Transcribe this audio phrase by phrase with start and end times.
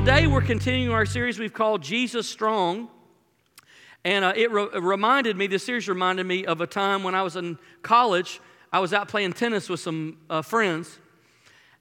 [0.00, 2.88] today we're continuing our series we've called Jesus Strong.
[4.02, 7.22] And uh, it, re- reminded me, this series reminded me of a time when I
[7.22, 8.40] was in college.
[8.72, 10.98] I was out playing tennis with some uh, friends.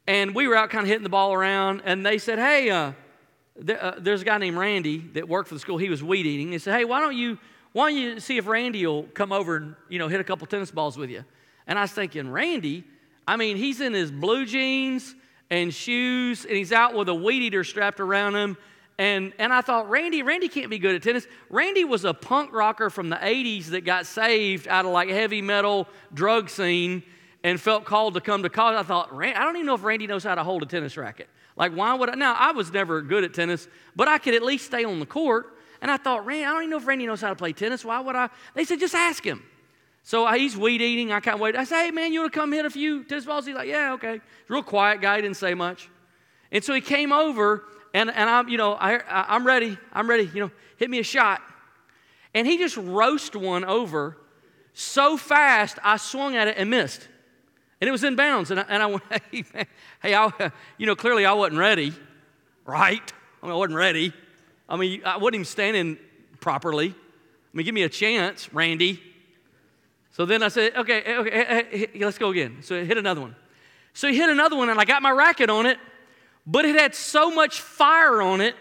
[0.05, 1.81] And we were out kind of hitting the ball around.
[1.85, 2.91] And they said, Hey, uh,
[3.65, 5.77] th- uh, there's a guy named Randy that worked for the school.
[5.77, 6.51] He was weed eating.
[6.51, 7.37] They said, Hey, why don't you,
[7.71, 10.45] why don't you see if Randy will come over and, you know, hit a couple
[10.45, 11.23] tennis balls with you?
[11.67, 12.83] And I was thinking, Randy?
[13.25, 15.15] I mean, he's in his blue jeans
[15.49, 18.57] and shoes, and he's out with a weed eater strapped around him.
[18.97, 21.25] And, and I thought, Randy, Randy can't be good at tennis.
[21.49, 25.41] Randy was a punk rocker from the 80s that got saved out of like heavy
[25.41, 27.03] metal drug scene
[27.43, 28.77] and felt called to come to college.
[28.77, 31.29] I thought, I don't even know if Randy knows how to hold a tennis racket.
[31.55, 32.15] Like, why would I?
[32.15, 35.05] Now, I was never good at tennis, but I could at least stay on the
[35.05, 35.57] court.
[35.81, 37.85] And I thought, Randy, I don't even know if Randy knows how to play tennis.
[37.85, 38.29] Why would I?
[38.53, 39.43] They said, just ask him.
[40.03, 41.11] So he's weed eating.
[41.11, 41.55] I can't wait.
[41.55, 43.45] I say, hey, man, you want to come hit a few tennis balls?
[43.45, 44.21] He's like, yeah, okay.
[44.47, 45.17] Real quiet guy.
[45.17, 45.89] He didn't say much.
[46.51, 49.77] And so he came over, and, and I'm, you know, I, I'm ready.
[49.93, 50.29] I'm ready.
[50.33, 51.41] You know, hit me a shot.
[52.33, 54.17] And he just roast one over
[54.73, 57.07] so fast, I swung at it and missed.
[57.81, 58.49] And it was in bounds.
[58.49, 59.65] And I, and I went, hey, man,
[60.01, 61.93] hey I, you know, clearly I wasn't ready,
[62.65, 63.13] right?
[63.43, 64.13] I mean, I wasn't ready.
[64.69, 65.97] I mean, I wasn't even standing
[66.39, 66.89] properly.
[66.91, 69.01] I mean, give me a chance, Randy.
[70.19, 72.57] So then I said, okay, eh, okay, eh, eh, let's go again.
[72.59, 73.37] So I hit another one.
[73.93, 75.77] So he hit another one, and I got my racket on it,
[76.45, 78.53] but it had so much fire on it.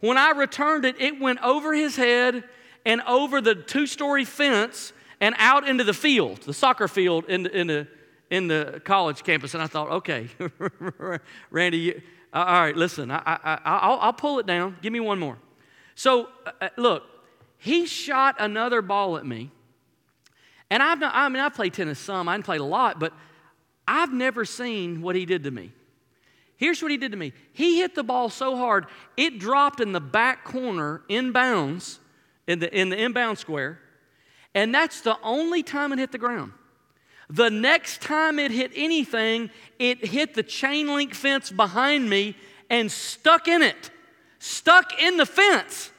[0.00, 2.42] When I returned it, it went over his head
[2.84, 7.44] and over the two story fence and out into the field, the soccer field in
[7.44, 7.86] the, in the,
[8.30, 9.54] in the college campus.
[9.54, 10.26] And I thought, okay,
[11.52, 12.02] Randy,
[12.32, 13.20] all right, listen, I,
[13.64, 14.76] I, will pull it down.
[14.82, 15.38] Give me one more.
[15.94, 17.04] So, uh, uh look,
[17.56, 19.52] he shot another ball at me
[20.70, 23.12] and I've not, I mean, I've played tennis some, I didn't play a lot, but
[23.86, 25.72] I've never seen what he did to me.
[26.56, 28.86] Here's what he did to me he hit the ball so hard,
[29.16, 31.98] it dropped in the back corner, inbounds,
[32.46, 33.78] in the, in the inbound square,
[34.54, 36.52] and that's the only time it hit the ground.
[37.30, 42.36] The next time it hit anything, it hit the chain link fence behind me
[42.70, 43.90] and stuck in it,
[44.38, 45.90] stuck in the fence.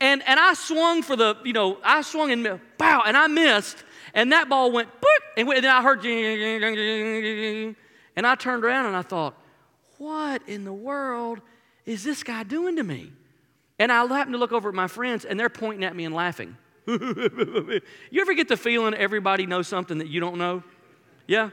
[0.00, 3.84] And, and I swung for the, you know, I swung and bow, and I missed.
[4.14, 4.88] And that ball went,
[5.36, 6.04] and, and then I heard,
[8.16, 9.34] and I turned around and I thought,
[9.98, 11.40] what in the world
[11.84, 13.12] is this guy doing to me?
[13.78, 16.14] And I happened to look over at my friends, and they're pointing at me and
[16.14, 16.56] laughing.
[16.86, 17.80] you
[18.20, 20.62] ever get the feeling everybody knows something that you don't know?
[21.26, 21.50] Yeah?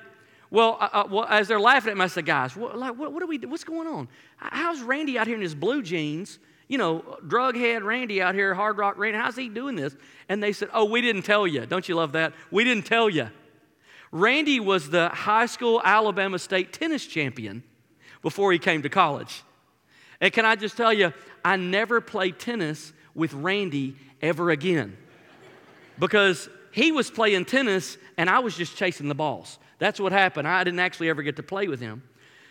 [0.49, 0.77] Well,
[1.09, 3.37] well as they're laughing at me, I said, guys, what, like, what, what are we,
[3.39, 4.07] what's going on?
[4.37, 8.53] How's Randy out here in his blue jeans you know, drug head Randy out here,
[8.53, 9.95] hard rock Randy, how's he doing this?
[10.27, 11.65] And they said, Oh, we didn't tell you.
[11.65, 12.33] Don't you love that?
[12.51, 13.29] We didn't tell you.
[14.11, 17.63] Randy was the high school Alabama State tennis champion
[18.21, 19.43] before he came to college.
[20.19, 21.13] And can I just tell you,
[21.43, 24.97] I never played tennis with Randy ever again
[25.99, 29.59] because he was playing tennis and I was just chasing the balls.
[29.79, 30.47] That's what happened.
[30.47, 32.03] I didn't actually ever get to play with him.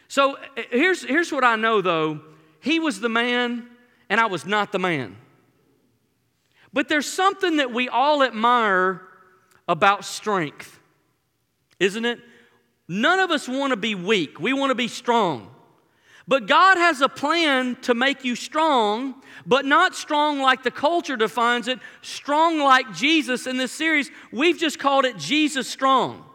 [0.09, 2.21] So eh, here's, here's what I know though
[2.61, 3.69] he was the man
[4.09, 5.17] and I was not the man.
[6.73, 9.03] But there's something that we all admire
[9.69, 10.79] about strength,
[11.81, 12.21] isn't it?
[12.89, 15.51] None of us want to be weak, we want to be strong.
[16.29, 19.15] But God has a plan to make you strong,
[19.47, 23.47] but not strong like the culture defines it, strong like Jesus.
[23.47, 26.26] In this series, we've just called it Jesus Strong.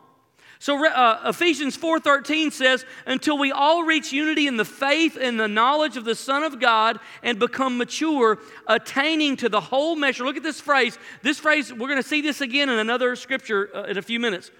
[0.61, 5.47] So uh, Ephesians 4:13 says, "Until we all reach unity in the faith and the
[5.47, 10.38] knowledge of the Son of God and become mature, attaining to the whole measure." Look
[10.38, 11.00] at this phrase.
[11.23, 14.19] This phrase, we're going to see this again in another scripture uh, in a few
[14.19, 14.51] minutes.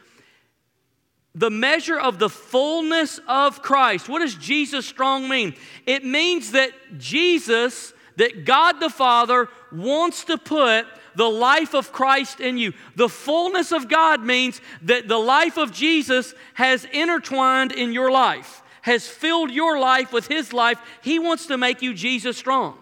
[1.36, 4.10] The measure of the fullness of Christ.
[4.10, 5.54] What does Jesus strong mean?
[5.86, 12.40] It means that Jesus, that God the Father wants to put the life of Christ
[12.40, 12.74] in you.
[12.96, 18.64] The fullness of God means that the life of Jesus has intertwined in your life,
[18.82, 20.80] has filled your life with His life.
[21.02, 22.78] He wants to make you Jesus strong.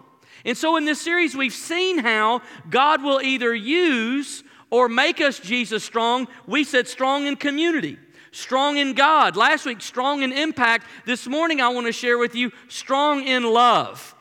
[0.46, 5.40] And so in this series, we've seen how God will either use or make us
[5.40, 6.28] Jesus strong.
[6.48, 7.98] We said strong in community
[8.32, 9.36] strong in God.
[9.36, 10.86] Last week, strong in impact.
[11.06, 14.16] This morning, I want to share with you strong in love.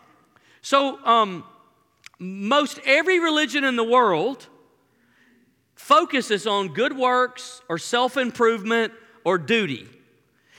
[0.62, 1.44] So, um,
[2.18, 4.46] most every religion in the world
[5.74, 8.92] focuses on good works or self improvement
[9.24, 9.88] or duty.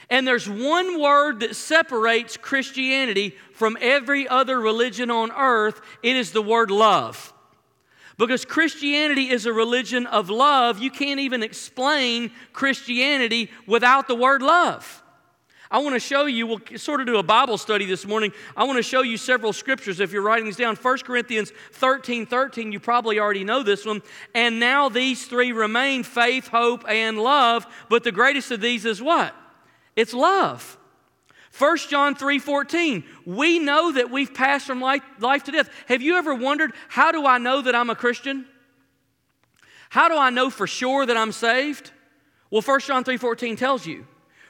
[0.10, 6.32] And there's one word that separates Christianity from every other religion on earth it is
[6.32, 7.34] the word love.
[8.18, 14.42] Because Christianity is a religion of love, you can't even explain Christianity without the word
[14.42, 15.04] love.
[15.72, 18.34] I want to show you, we'll sort of do a Bible study this morning.
[18.58, 20.76] I want to show you several scriptures if you're writing these down.
[20.76, 24.02] 1 Corinthians 13 13, you probably already know this one.
[24.34, 27.68] And now these three remain faith, hope, and love.
[27.88, 29.36] But the greatest of these is what?
[29.96, 30.78] It's love.
[31.56, 35.70] 1 John 3 14, we know that we've passed from life, life to death.
[35.88, 38.46] Have you ever wondered, how do I know that I'm a Christian?
[39.90, 41.92] How do I know for sure that I'm saved?
[42.50, 44.08] Well, 1 John 3 14 tells you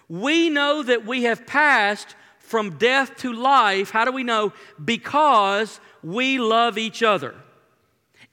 [0.09, 3.91] we know that we have passed from death to life.
[3.91, 4.53] How do we know?
[4.83, 7.35] Because we love each other.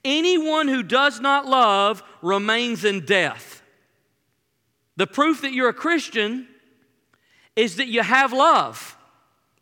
[0.04, 3.62] Anyone who does not love remains in death.
[4.96, 6.48] The proof that you're a Christian
[7.54, 8.96] is that you have love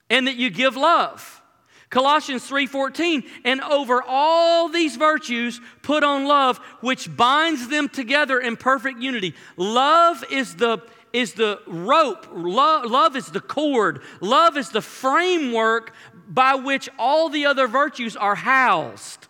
[0.08, 1.42] and that you give love.
[1.90, 8.56] Colossians 3:14 and over all these virtues put on love which binds them together in
[8.56, 9.34] perfect unity.
[9.56, 10.78] Love is the
[11.14, 15.94] is the rope, love, love is the cord, love is the framework
[16.28, 19.28] by which all the other virtues are housed.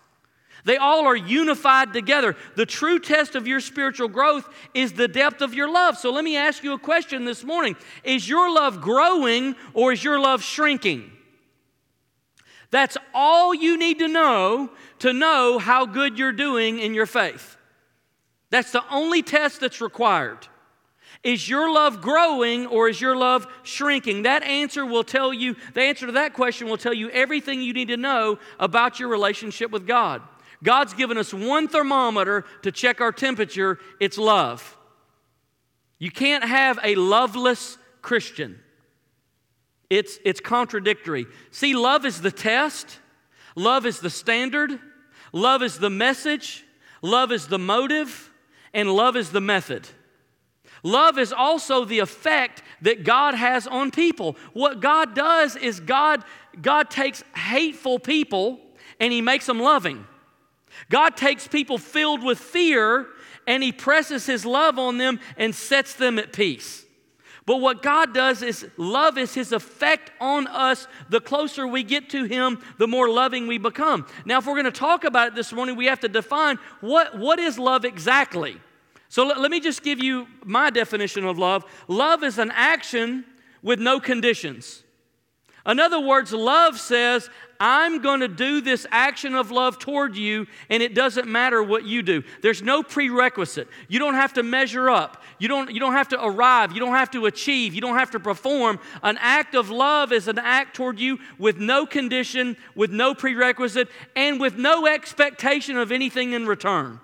[0.65, 2.37] They all are unified together.
[2.57, 5.99] The true test of your spiritual growth is the depth of your love.
[5.99, 10.03] So let me ask you a question this morning Is your love growing or is
[10.03, 11.13] your love shrinking?
[12.71, 14.71] That's all you need to know
[15.01, 17.59] to know how good you're doing in your faith.
[18.49, 20.49] That's the only test that's required.
[21.25, 24.23] Is your love growing or is your love shrinking?
[24.23, 27.73] That answer will tell you, the answer to that question will tell you everything you
[27.73, 30.21] need to know about your relationship with God.
[30.63, 34.77] God's given us one thermometer to check our temperature it's love.
[35.99, 38.61] You can't have a loveless Christian,
[39.89, 41.27] it's, it's contradictory.
[41.51, 42.99] See, love is the test,
[43.57, 44.79] love is the standard,
[45.33, 46.65] love is the message,
[47.01, 48.31] love is the motive,
[48.75, 49.89] and love is the method.
[50.85, 54.37] Love is also the effect that God has on people.
[54.53, 56.23] What God does is God,
[56.61, 58.61] God takes hateful people
[59.01, 60.07] and He makes them loving.
[60.91, 63.07] God takes people filled with fear
[63.47, 66.85] and He presses His love on them and sets them at peace.
[67.47, 70.87] But what God does is love is His effect on us.
[71.09, 74.07] The closer we get to Him, the more loving we become.
[74.27, 77.19] Now, if we're going to talk about it this morning, we have to define what,
[77.19, 78.61] what is love exactly.
[79.15, 83.25] So let, let me just give you my definition of love love is an action
[83.63, 84.83] with no conditions.
[85.65, 87.31] In other words, love says,
[87.61, 91.85] I'm going to do this action of love toward you, and it doesn't matter what
[91.85, 92.25] you do.
[92.43, 93.69] There's no prerequisite.
[93.87, 95.23] You don't have to measure up.
[95.39, 96.73] You don't, you don't have to arrive.
[96.73, 97.73] You don't have to achieve.
[97.73, 98.81] You don't have to perform.
[99.05, 103.89] An act of love is an act toward you with no condition, with no prerequisite,
[104.17, 106.99] and with no expectation of anything in return.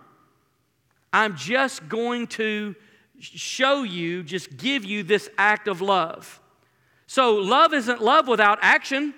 [1.12, 2.74] I'm just going to
[3.18, 6.40] show you, just give you this act of love.
[7.06, 9.14] So, love isn't love without action.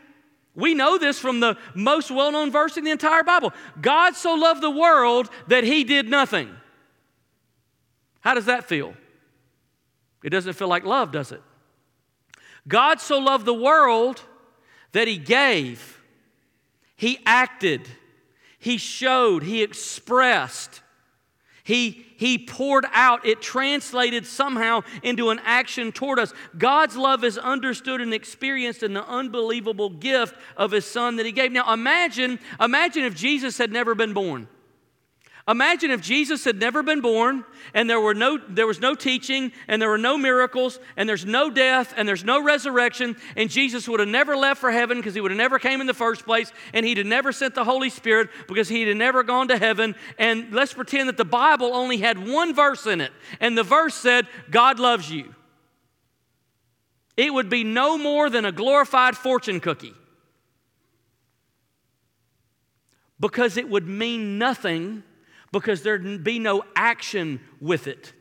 [0.55, 3.53] We know this from the most well known verse in the entire Bible.
[3.81, 6.50] God so loved the world that he did nothing.
[8.21, 8.94] How does that feel?
[10.23, 11.43] It doesn't feel like love, does it?
[12.69, 14.23] God so loved the world
[14.93, 16.03] that he gave,
[16.97, 17.89] he acted,
[18.59, 20.81] he showed, he expressed.
[21.64, 26.32] He, he poured out, it translated somehow into an action toward us.
[26.58, 31.31] God's love is understood and experienced in the unbelievable gift of His Son that He
[31.31, 31.53] gave.
[31.53, 34.48] Now imagine, imagine if Jesus had never been born.
[35.49, 37.44] Imagine if Jesus had never been born
[37.75, 41.27] and there, were no, there was no teaching and there were no miracles and there's
[41.27, 45.15] no death and there's no resurrection and Jesus would have never left for heaven because
[45.15, 47.65] he would have never came in the first place and he'd have never sent the
[47.65, 49.96] Holy Spirit because he'd have never gone to heaven.
[50.17, 53.94] And let's pretend that the Bible only had one verse in it and the verse
[53.94, 55.34] said, God loves you.
[57.17, 59.94] It would be no more than a glorified fortune cookie
[63.19, 65.03] because it would mean nothing
[65.53, 68.13] because there'd be no action with it.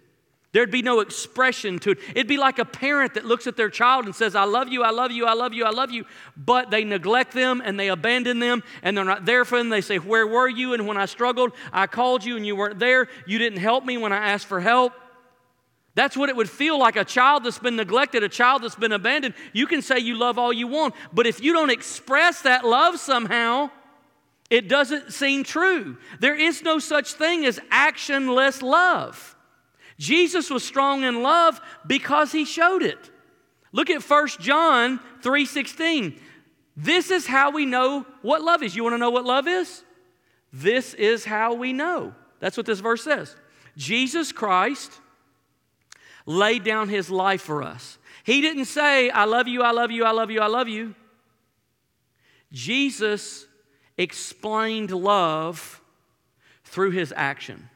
[0.53, 1.99] There'd be no expression to it.
[2.09, 4.83] It'd be like a parent that looks at their child and says, I love you,
[4.83, 7.87] I love you, I love you, I love you, but they neglect them and they
[7.87, 9.69] abandon them and they're not there for them.
[9.69, 10.73] They say, Where were you?
[10.73, 13.07] And when I struggled, I called you and you weren't there.
[13.25, 14.93] You didn't help me when I asked for help.
[15.93, 18.93] That's what it would feel like a child that's been neglected, a child that's been
[18.93, 19.35] abandoned.
[19.53, 22.99] You can say you love all you want, but if you don't express that love
[22.99, 23.71] somehow,
[24.51, 25.97] it doesn't seem true.
[26.19, 29.37] There is no such thing as actionless love.
[29.97, 33.09] Jesus was strong in love because he showed it.
[33.71, 36.19] Look at 1 John 3:16.
[36.75, 38.75] This is how we know what love is.
[38.75, 39.85] You want to know what love is?
[40.51, 42.13] This is how we know.
[42.41, 43.37] That's what this verse says.
[43.77, 44.99] Jesus Christ
[46.25, 47.97] laid down his life for us.
[48.25, 50.93] He didn't say, I love you, I love you, I love you, I love you.
[52.51, 53.47] Jesus
[53.97, 55.81] explained love
[56.63, 57.69] through his action.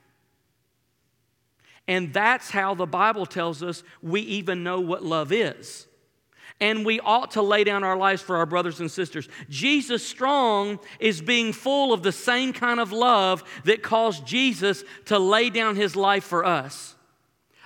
[1.88, 5.88] And that's how the Bible tells us we even know what love is.
[6.62, 9.28] And we ought to lay down our lives for our brothers and sisters.
[9.50, 15.20] Jesus strong is being full of the same kind of love that caused Jesus to
[15.20, 16.96] lay down his life for us.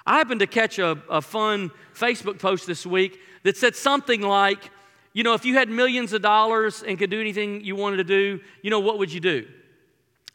[0.07, 4.71] I happened to catch a, a fun Facebook post this week that said something like,
[5.13, 8.03] you know, if you had millions of dollars and could do anything you wanted to
[8.03, 9.47] do, you know, what would you do?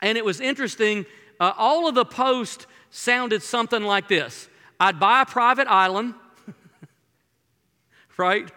[0.03, 1.07] And it was interesting.
[1.39, 6.15] Uh, all of the posts sounded something like this I'd buy a private island,
[8.17, 8.51] right?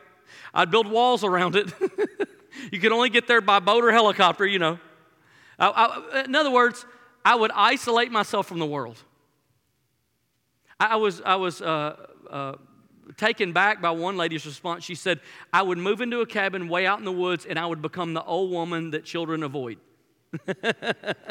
[0.53, 1.71] I'd build walls around it.
[2.71, 4.79] you could only get there by boat or helicopter, you know.
[5.59, 6.86] I, I, in other words,
[7.24, 8.97] I would isolate myself from the world.
[10.79, 11.95] I was, I was uh,
[12.29, 12.53] uh,
[13.15, 14.83] taken back by one lady's response.
[14.83, 15.19] She said,
[15.53, 18.13] I would move into a cabin way out in the woods and I would become
[18.13, 19.77] the old woman that children avoid.
[20.45, 21.29] but,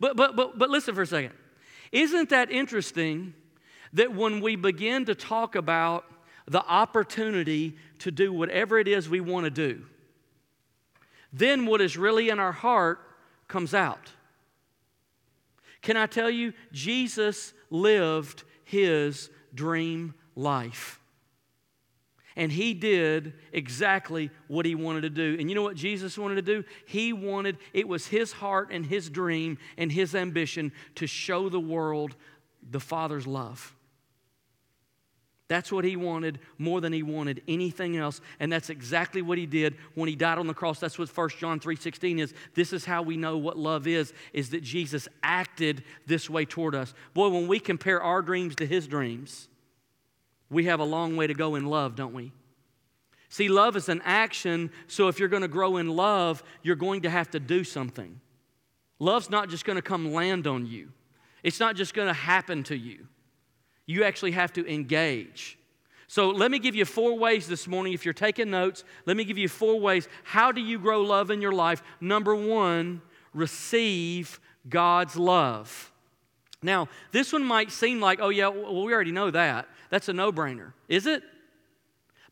[0.00, 1.32] but, but, but listen for a second.
[1.92, 3.34] Isn't that interesting
[3.92, 6.04] that when we begin to talk about
[6.46, 9.86] the opportunity to do whatever it is we want to do,
[11.32, 13.00] then what is really in our heart
[13.48, 14.10] comes out?
[15.82, 21.00] Can I tell you, Jesus lived his dream life.
[22.36, 25.36] And he did exactly what he wanted to do.
[25.38, 26.64] And you know what Jesus wanted to do?
[26.86, 31.60] He wanted, it was his heart and his dream and his ambition to show the
[31.60, 32.16] world
[32.68, 33.74] the Father's love.
[35.46, 38.20] That's what he wanted more than he wanted anything else.
[38.40, 40.80] And that's exactly what he did when he died on the cross.
[40.80, 42.32] That's what 1 John 3:16 is.
[42.54, 46.74] This is how we know what love is, is that Jesus acted this way toward
[46.74, 46.94] us.
[47.12, 49.48] Boy, when we compare our dreams to his dreams,
[50.50, 52.32] we have a long way to go in love, don't we?
[53.28, 57.02] See, love is an action, so if you're going to grow in love, you're going
[57.02, 58.20] to have to do something.
[59.00, 60.92] Love's not just going to come land on you.
[61.42, 63.08] It's not just going to happen to you.
[63.86, 65.58] You actually have to engage.
[66.06, 67.92] So let me give you four ways this morning.
[67.92, 70.08] If you're taking notes, let me give you four ways.
[70.22, 71.82] How do you grow love in your life?
[72.00, 75.92] Number one, receive God's love.
[76.64, 79.68] Now, this one might seem like, oh, yeah, well, we already know that.
[79.90, 80.72] That's a no brainer.
[80.88, 81.22] Is it?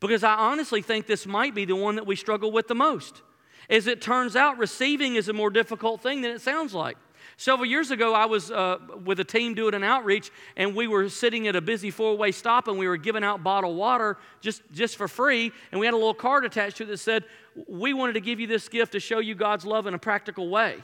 [0.01, 3.23] Because I honestly think this might be the one that we struggle with the most.
[3.71, 6.97] As it turns out, receiving is a more difficult thing than it sounds like.
[7.37, 11.09] Several years ago, I was uh, with a team doing an outreach, and we were
[11.09, 14.62] sitting at a busy four way stop, and we were giving out bottled water just,
[14.73, 15.53] just for free.
[15.71, 17.25] And we had a little card attached to it that said,
[17.69, 20.49] We wanted to give you this gift to show you God's love in a practical
[20.49, 20.79] way.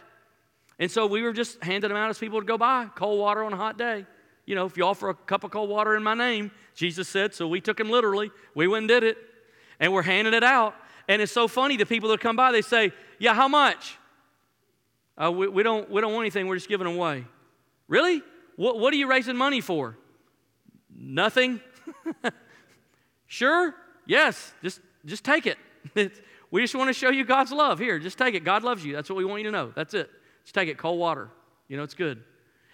[0.79, 3.43] And so we were just handing them out as people would go by, cold water
[3.43, 4.07] on a hot day.
[4.47, 7.35] You know, if you offer a cup of cold water in my name, Jesus said,
[7.35, 8.31] so we took him literally.
[8.55, 9.19] We went and did it,
[9.81, 10.75] and we're handing it out.
[11.09, 13.99] And it's so funny, the people that come by, they say, Yeah, how much?
[15.17, 17.25] Uh, we, we, don't, we don't want anything, we're just giving away.
[17.89, 18.23] Really?
[18.57, 19.97] What, what are you raising money for?
[20.95, 21.61] Nothing?
[23.27, 23.75] sure?
[24.07, 25.59] Yes, just, just take it.
[26.51, 27.79] we just want to show you God's love.
[27.79, 28.45] Here, just take it.
[28.45, 28.95] God loves you.
[28.95, 29.73] That's what we want you to know.
[29.75, 30.11] That's it.
[30.49, 30.79] Just take it.
[30.79, 31.29] Cold water.
[31.69, 32.25] You know, it's good.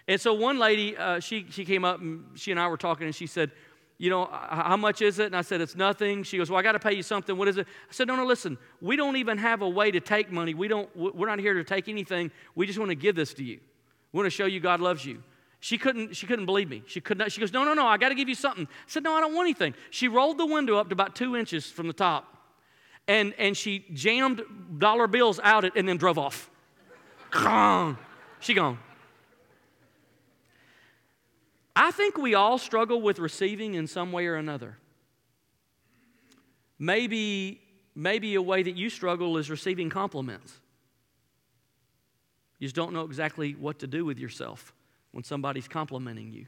[0.07, 3.04] And so one lady, uh, she, she came up and she and I were talking
[3.07, 3.50] and she said,
[3.99, 5.26] you know, how much is it?
[5.26, 6.23] And I said, it's nothing.
[6.23, 7.37] She goes, well, I got to pay you something.
[7.37, 7.66] What is it?
[7.66, 10.54] I said, no, no, listen, we don't even have a way to take money.
[10.54, 12.31] We don't, we're not here to take anything.
[12.54, 13.59] We just want to give this to you.
[14.12, 15.21] We want to show you God loves you.
[15.59, 16.85] She couldn't, she couldn't believe me.
[16.87, 18.69] She could not, she goes, no, no, no, I got to give you something.
[18.71, 19.75] I said, no, I don't want anything.
[19.90, 22.37] She rolled the window up to about two inches from the top.
[23.09, 24.43] And, and she jammed
[24.78, 26.50] dollar bills out it and then drove off.
[28.41, 28.79] She gone.
[31.76, 34.79] I think we all struggle with receiving in some way or another.
[36.79, 37.61] Maybe,
[37.95, 40.61] maybe a way that you struggle is receiving compliments.
[42.59, 44.73] You just don't know exactly what to do with yourself
[45.11, 46.47] when somebody's complimenting you.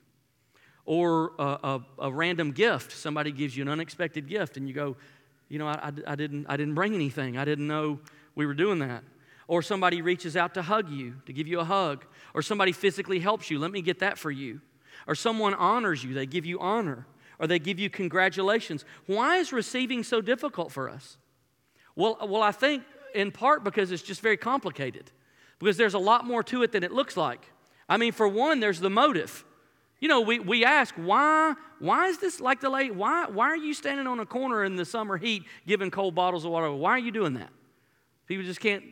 [0.84, 2.92] Or a, a, a random gift.
[2.92, 4.96] Somebody gives you an unexpected gift, and you go,
[5.48, 7.36] You know, I, I, I, didn't, I didn't bring anything.
[7.36, 7.98] I didn't know
[8.36, 9.02] we were doing that.
[9.48, 12.04] Or somebody reaches out to hug you, to give you a hug.
[12.34, 13.58] Or somebody physically helps you.
[13.58, 14.60] Let me get that for you
[15.06, 17.06] or someone honors you, they give you honor,
[17.38, 18.84] or they give you congratulations.
[19.06, 21.16] Why is receiving so difficult for us?
[21.94, 22.82] Well, well, I think
[23.14, 25.10] in part because it's just very complicated,
[25.58, 27.52] because there's a lot more to it than it looks like.
[27.88, 29.44] I mean, for one, there's the motive.
[30.00, 33.56] You know, we, we ask, why, why is this like the late, why, why are
[33.56, 36.70] you standing on a corner in the summer heat giving cold bottles of water?
[36.70, 37.50] Why are you doing that?
[38.26, 38.84] People just can't.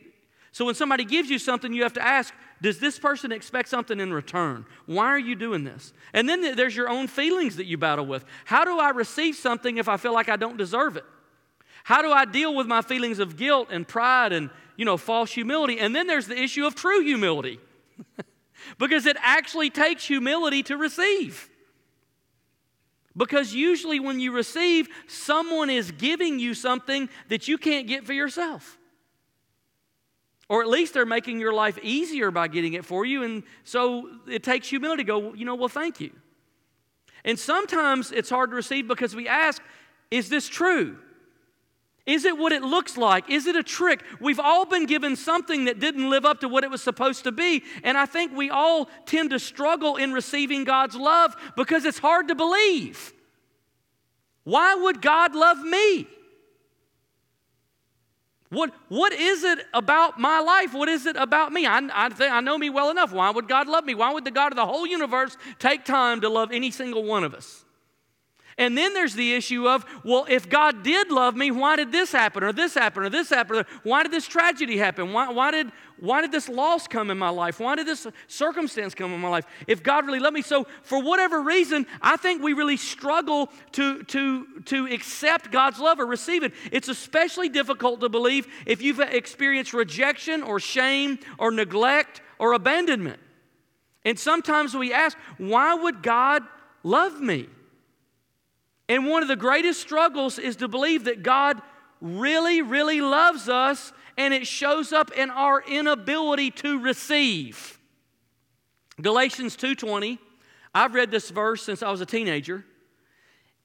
[0.55, 3.99] So when somebody gives you something, you have to ask, does this person expect something
[3.99, 4.65] in return?
[4.85, 5.91] Why are you doing this?
[6.13, 8.23] And then there's your own feelings that you battle with.
[8.45, 11.03] How do I receive something if I feel like I don't deserve it?
[11.83, 15.29] How do I deal with my feelings of guilt and pride and, you know, false
[15.29, 15.77] humility?
[15.77, 17.59] And then there's the issue of true humility.
[18.79, 21.49] because it actually takes humility to receive.
[23.17, 28.13] Because usually when you receive, someone is giving you something that you can't get for
[28.13, 28.77] yourself.
[30.47, 33.23] Or at least they're making your life easier by getting it for you.
[33.23, 36.11] And so it takes humility to go, you know, well, thank you.
[37.23, 39.61] And sometimes it's hard to receive because we ask,
[40.11, 40.97] is this true?
[42.05, 43.31] Is it what it looks like?
[43.31, 44.03] Is it a trick?
[44.19, 47.31] We've all been given something that didn't live up to what it was supposed to
[47.31, 47.63] be.
[47.83, 52.27] And I think we all tend to struggle in receiving God's love because it's hard
[52.27, 53.11] to believe.
[54.43, 56.07] Why would God love me?
[58.55, 60.73] What, what is it about my life?
[60.73, 61.65] What is it about me?
[61.65, 63.11] I, I, think I know me well enough.
[63.11, 63.95] Why would God love me?
[63.95, 67.25] Why would the God of the whole universe take time to love any single one
[67.25, 67.64] of us?
[68.57, 72.13] And then there's the issue of, well, if God did love me, why did this
[72.13, 73.65] happen or this happen or this happen?
[73.83, 75.11] Why did this tragedy happen?
[75.11, 77.59] Why, why, did, why did this loss come in my life?
[77.59, 79.45] Why did this circumstance come in my life?
[79.67, 80.41] If God really loved me.
[80.41, 85.99] So, for whatever reason, I think we really struggle to, to, to accept God's love
[85.99, 86.53] or receive it.
[86.71, 93.19] It's especially difficult to believe if you've experienced rejection or shame or neglect or abandonment.
[94.05, 96.43] And sometimes we ask, why would God
[96.83, 97.49] love me?
[98.87, 101.61] And one of the greatest struggles is to believe that God
[102.01, 107.79] really, really loves us and it shows up in our inability to receive.
[109.01, 110.19] Galatians 2:20.
[110.73, 112.65] I've read this verse since I was a teenager.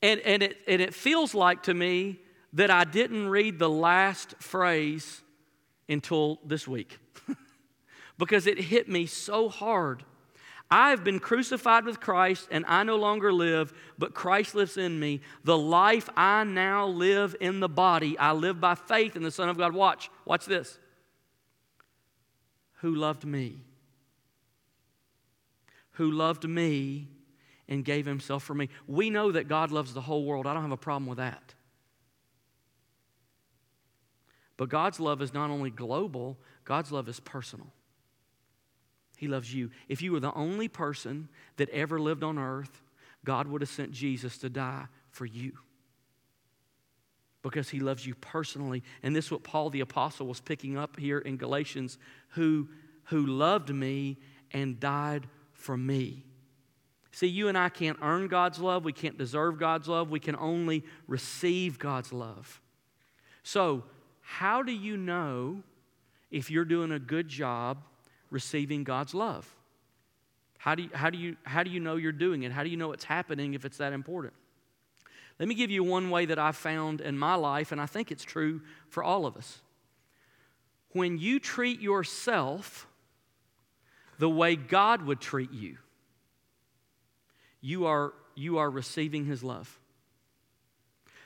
[0.00, 2.20] And, and, it, and it feels like to me
[2.52, 5.22] that I didn't read the last phrase
[5.88, 6.98] until this week
[8.18, 10.04] because it hit me so hard.
[10.70, 15.00] I have been crucified with Christ, and I no longer live, but Christ lives in
[15.00, 15.20] me.
[15.42, 19.48] The life I now live in the body, I live by faith in the Son
[19.48, 19.74] of God.
[19.74, 20.78] Watch, watch this.
[22.82, 23.64] Who loved me?
[25.92, 27.08] Who loved me
[27.68, 28.68] and gave himself for me.
[28.86, 30.46] We know that God loves the whole world.
[30.46, 31.54] I don't have a problem with that.
[34.56, 37.72] But God's love is not only global, God's love is personal.
[39.20, 39.68] He loves you.
[39.86, 41.28] If you were the only person
[41.58, 42.80] that ever lived on earth,
[43.22, 45.52] God would have sent Jesus to die for you
[47.42, 48.82] because he loves you personally.
[49.02, 51.98] And this is what Paul the Apostle was picking up here in Galatians
[52.30, 52.70] who,
[53.04, 54.16] who loved me
[54.52, 56.24] and died for me.
[57.12, 58.86] See, you and I can't earn God's love.
[58.86, 60.08] We can't deserve God's love.
[60.08, 62.62] We can only receive God's love.
[63.42, 63.84] So,
[64.22, 65.62] how do you know
[66.30, 67.82] if you're doing a good job
[68.30, 69.52] receiving God's love?
[70.58, 72.52] How do, you, how, do you, how do you know you're doing it?
[72.52, 74.34] How do you know it's happening if it's that important?
[75.38, 78.12] Let me give you one way that I've found in my life, and I think
[78.12, 79.62] it's true for all of us.
[80.92, 82.86] When you treat yourself
[84.18, 85.78] the way God would treat you,
[87.62, 89.79] you are, you are receiving His love.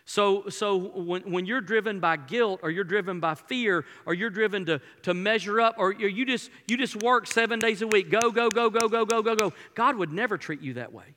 [0.07, 4.31] So, so when, when you're driven by guilt or you're driven by fear or you're
[4.31, 8.11] driven to, to measure up or you just, you just work seven days a week,
[8.11, 11.14] go, go, go, go, go, go, go, go, God would never treat you that way.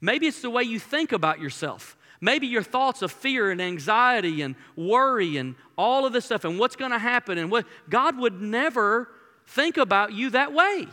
[0.00, 1.96] Maybe it's the way you think about yourself.
[2.20, 6.58] Maybe your thoughts of fear and anxiety and worry and all of this stuff and
[6.58, 9.08] what's going to happen and what God would never
[9.46, 10.86] think about you that way.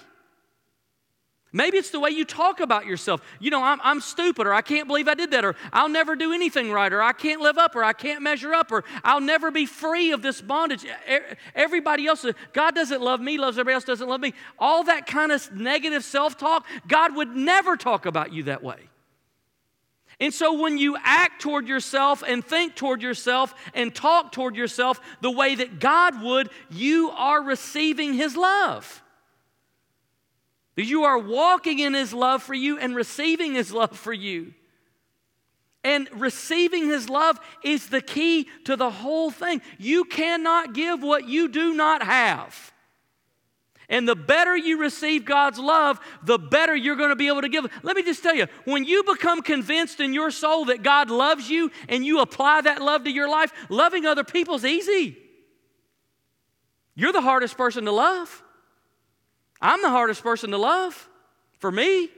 [1.55, 3.21] Maybe it's the way you talk about yourself.
[3.39, 6.17] You know, I'm, I'm stupid, or I can't believe I did that, or I'll never
[6.17, 9.21] do anything right, or I can't live up, or I can't measure up, or I'll
[9.21, 10.85] never be free of this bondage.
[11.55, 14.33] Everybody else, uh, God doesn't love me, loves everybody else, doesn't love me.
[14.59, 18.89] All that kind of negative self talk, God would never talk about you that way.
[20.19, 24.99] And so when you act toward yourself and think toward yourself and talk toward yourself
[25.21, 29.01] the way that God would, you are receiving His love.
[30.75, 34.53] You are walking in His love for you and receiving His love for you.
[35.83, 39.61] And receiving His love is the key to the whole thing.
[39.77, 42.73] You cannot give what you do not have.
[43.87, 47.49] And the better you receive God's love, the better you're going to be able to
[47.49, 47.65] give.
[47.83, 51.49] Let me just tell you when you become convinced in your soul that God loves
[51.49, 55.17] you and you apply that love to your life, loving other people is easy.
[56.95, 58.41] You're the hardest person to love.
[59.61, 61.09] I'm the hardest person to love
[61.59, 62.09] for me.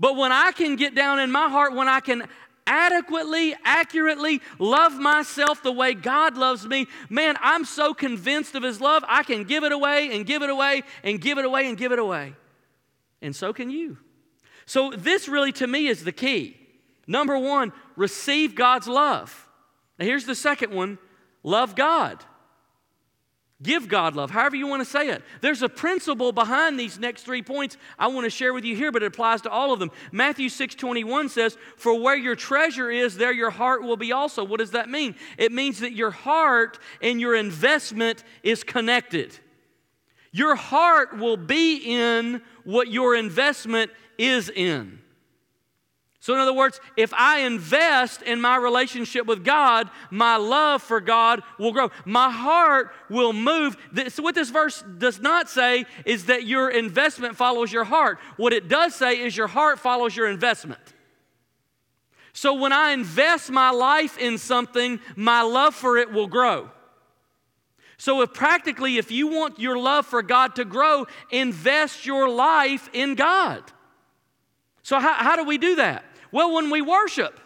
[0.00, 2.28] But when I can get down in my heart, when I can
[2.66, 8.80] adequately, accurately love myself the way God loves me, man, I'm so convinced of His
[8.80, 11.76] love, I can give it away and give it away and give it away and
[11.76, 12.34] give it away.
[13.22, 13.98] And so can you.
[14.66, 16.56] So, this really to me is the key.
[17.06, 19.48] Number one, receive God's love.
[19.98, 20.98] Now, here's the second one
[21.42, 22.22] love God.
[23.60, 25.22] Give God love, however you want to say it.
[25.40, 28.92] There's a principle behind these next three points I want to share with you here,
[28.92, 29.90] but it applies to all of them.
[30.12, 34.44] Matthew 6 21 says, For where your treasure is, there your heart will be also.
[34.44, 35.16] What does that mean?
[35.38, 39.36] It means that your heart and your investment is connected.
[40.30, 45.00] Your heart will be in what your investment is in.
[46.20, 51.00] So, in other words, if I invest in my relationship with God, my love for
[51.00, 51.90] God will grow.
[52.04, 53.76] My heart will move.
[54.08, 58.18] So, what this verse does not say is that your investment follows your heart.
[58.36, 60.80] What it does say is your heart follows your investment.
[62.32, 66.68] So, when I invest my life in something, my love for it will grow.
[67.96, 72.90] So, if practically, if you want your love for God to grow, invest your life
[72.92, 73.62] in God.
[74.88, 76.02] So, how, how do we do that?
[76.32, 77.38] Well, when we worship.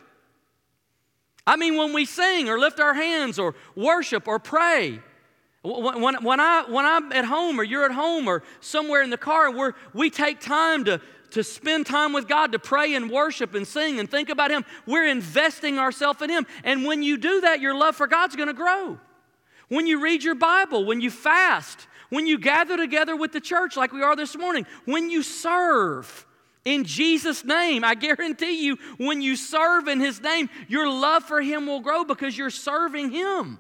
[1.45, 5.01] I mean, when we sing or lift our hands or worship or pray.
[5.65, 9.17] When, when, I, when I'm at home or you're at home or somewhere in the
[9.17, 11.01] car, we we take time to,
[11.33, 14.65] to spend time with God, to pray and worship and sing and think about Him.
[14.87, 16.47] We're investing ourselves in Him.
[16.63, 19.01] And when you do that, your love for God's going to grow.
[19.67, 23.77] When you read your Bible, when you fast, when you gather together with the church
[23.77, 26.25] like we are this morning, when you serve,
[26.65, 31.41] in Jesus' name, I guarantee you, when you serve in His name, your love for
[31.41, 33.59] Him will grow because you're serving Him.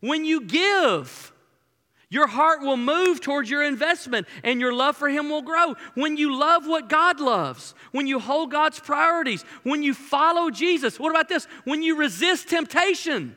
[0.00, 1.32] When you give,
[2.10, 5.74] your heart will move towards your investment and your love for Him will grow.
[5.94, 10.98] When you love what God loves, when you hold God's priorities, when you follow Jesus.
[10.98, 11.46] What about this?
[11.64, 13.36] When you resist temptation.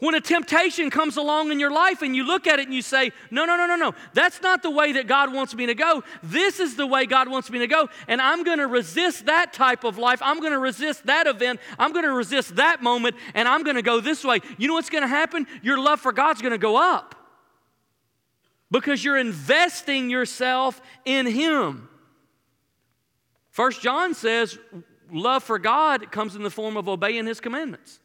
[0.00, 2.82] When a temptation comes along in your life and you look at it and you
[2.82, 5.74] say, No, no, no, no, no, that's not the way that God wants me to
[5.74, 6.04] go.
[6.22, 7.88] This is the way God wants me to go.
[8.06, 10.20] And I'm going to resist that type of life.
[10.22, 11.58] I'm going to resist that event.
[11.80, 13.16] I'm going to resist that moment.
[13.34, 14.38] And I'm going to go this way.
[14.56, 15.48] You know what's going to happen?
[15.62, 17.16] Your love for God's going to go up
[18.70, 21.88] because you're investing yourself in Him.
[23.50, 24.56] First John says,
[25.10, 27.98] Love for God comes in the form of obeying His commandments.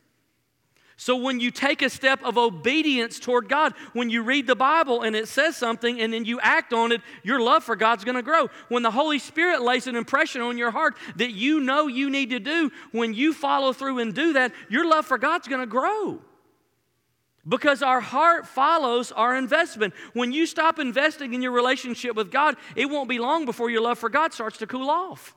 [0.96, 5.02] So when you take a step of obedience toward God, when you read the Bible
[5.02, 8.16] and it says something and then you act on it, your love for God's going
[8.16, 8.50] to grow.
[8.70, 12.30] When the Holy Spirit lays an impression on your heart that you know you need
[12.30, 15.68] to do, when you follow through and do that, your love for God's going to
[15.68, 16.22] grow.
[17.46, 19.94] Because our heart follows our investment.
[20.14, 23.82] When you stop investing in your relationship with God, it won't be long before your
[23.82, 25.36] love for God starts to cool off.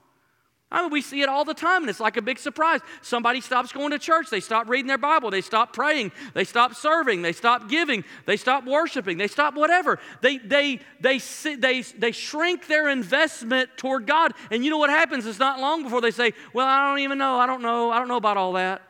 [0.77, 2.83] I mean, we see it all the time, and it's like a big surprise.
[3.01, 6.75] Somebody stops going to church, they stop reading their Bible, they stop praying, they stop
[6.75, 9.99] serving, they stop giving, they stop worshiping, they stop whatever.
[10.21, 11.19] They, they, they,
[11.57, 14.35] they, they shrink their investment toward God.
[14.51, 15.25] And you know what happens?
[15.25, 17.99] It's not long before they say, Well, I don't even know, I don't know, I
[17.99, 18.83] don't know about all that.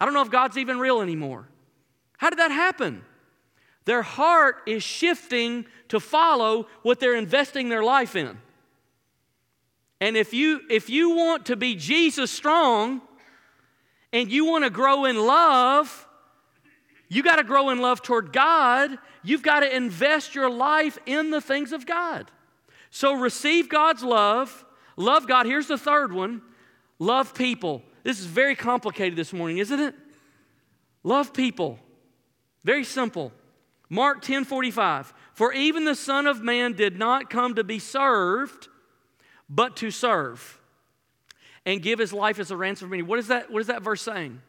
[0.00, 1.48] I don't know if God's even real anymore.
[2.16, 3.02] How did that happen?
[3.86, 8.38] Their heart is shifting to follow what they're investing their life in.
[10.04, 13.00] And if you if you want to be Jesus strong
[14.12, 16.06] and you want to grow in love,
[17.08, 18.98] you got to grow in love toward God.
[19.22, 22.30] You've got to invest your life in the things of God.
[22.90, 24.66] So receive God's love,
[24.98, 25.46] love God.
[25.46, 26.42] Here's the third one
[26.98, 27.82] love people.
[28.02, 29.94] This is very complicated this morning, isn't it?
[31.02, 31.78] Love people.
[32.62, 33.32] Very simple.
[33.88, 35.14] Mark 10 45.
[35.32, 38.68] For even the Son of Man did not come to be served
[39.48, 40.60] but to serve
[41.66, 43.02] and give his life as a ransom for many.
[43.02, 44.40] What is that, what is that verse saying?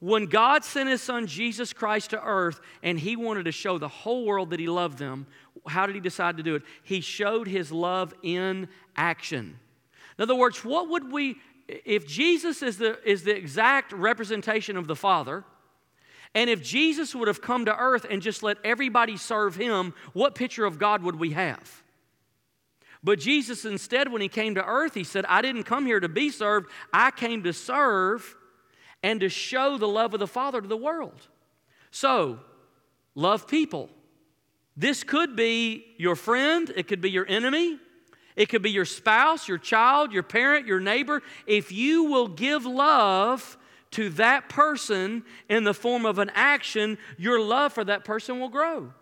[0.00, 3.88] When God sent his son Jesus Christ to earth and he wanted to show the
[3.88, 5.26] whole world that he loved them,
[5.66, 6.62] how did he decide to do it?
[6.82, 9.58] He showed his love in action.
[10.18, 11.36] In other words, what would we,
[11.68, 15.44] if Jesus is the, is the exact representation of the Father,
[16.34, 20.34] and if Jesus would have come to earth and just let everybody serve him, what
[20.34, 21.82] picture of God would we have?
[23.02, 26.08] But Jesus, instead, when he came to earth, he said, I didn't come here to
[26.08, 28.36] be served, I came to serve
[29.02, 31.28] and to show the love of the Father to the world.
[31.90, 32.40] So,
[33.14, 33.88] love people.
[34.76, 37.78] This could be your friend, it could be your enemy,
[38.36, 41.22] it could be your spouse, your child, your parent, your neighbor.
[41.46, 43.58] If you will give love
[43.92, 48.48] to that person in the form of an action, your love for that person will
[48.48, 48.92] grow.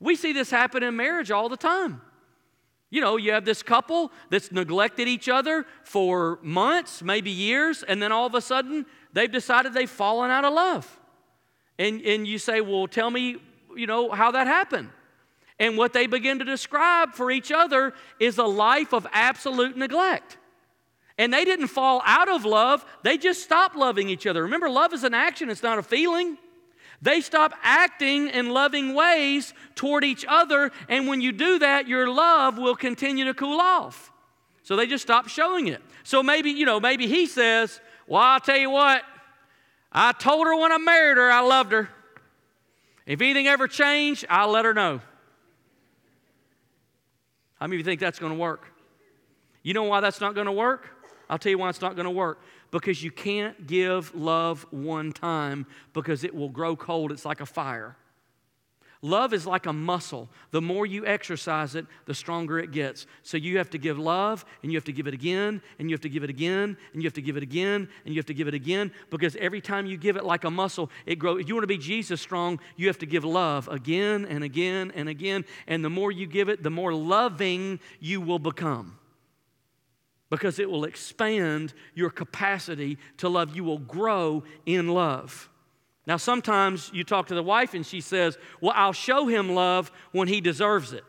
[0.00, 2.00] We see this happen in marriage all the time.
[2.90, 8.02] You know, you have this couple that's neglected each other for months, maybe years, and
[8.02, 10.98] then all of a sudden they've decided they've fallen out of love.
[11.78, 13.36] And, and you say, Well, tell me,
[13.76, 14.90] you know, how that happened.
[15.58, 20.38] And what they begin to describe for each other is a life of absolute neglect.
[21.18, 24.44] And they didn't fall out of love, they just stopped loving each other.
[24.44, 26.38] Remember, love is an action, it's not a feeling.
[27.00, 32.08] They stop acting in loving ways toward each other, and when you do that, your
[32.08, 34.10] love will continue to cool off.
[34.64, 35.80] So they just stop showing it.
[36.02, 39.02] So maybe, you know, maybe he says, Well, I'll tell you what,
[39.92, 41.88] I told her when I married her I loved her.
[43.06, 45.00] If anything ever changed, I'll let her know.
[47.58, 48.66] How many of you think that's going to work?
[49.62, 50.88] You know why that's not going to work?
[51.30, 52.38] I'll tell you why it's not going to work.
[52.70, 57.12] Because you can't give love one time because it will grow cold.
[57.12, 57.96] It's like a fire.
[59.00, 60.28] Love is like a muscle.
[60.50, 63.06] The more you exercise it, the stronger it gets.
[63.22, 65.94] So you have to give love, and you have to give it again, and you
[65.94, 68.26] have to give it again, and you have to give it again, and you have
[68.26, 71.40] to give it again, because every time you give it like a muscle, it grows.
[71.40, 74.90] If you want to be Jesus strong, you have to give love again and again
[74.96, 75.44] and again.
[75.68, 78.98] And the more you give it, the more loving you will become
[80.30, 83.56] because it will expand your capacity to love.
[83.56, 85.48] You will grow in love.
[86.06, 89.90] Now, sometimes you talk to the wife and she says, Well, I'll show him love
[90.12, 91.04] when he deserves it.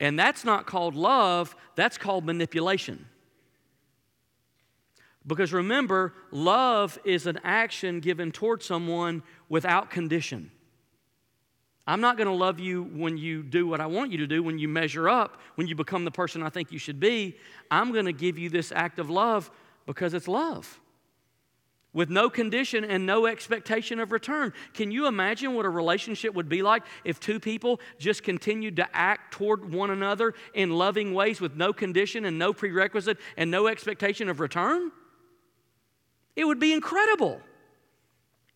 [0.00, 3.06] And that's not called love, that's called manipulation.
[5.26, 10.50] Because remember, love is an action given toward someone without condition.
[11.90, 14.44] I'm not going to love you when you do what I want you to do,
[14.44, 17.36] when you measure up, when you become the person I think you should be.
[17.68, 19.50] I'm going to give you this act of love
[19.86, 20.78] because it's love
[21.92, 24.52] with no condition and no expectation of return.
[24.72, 28.86] Can you imagine what a relationship would be like if two people just continued to
[28.96, 33.66] act toward one another in loving ways with no condition and no prerequisite and no
[33.66, 34.92] expectation of return?
[36.36, 37.40] It would be incredible.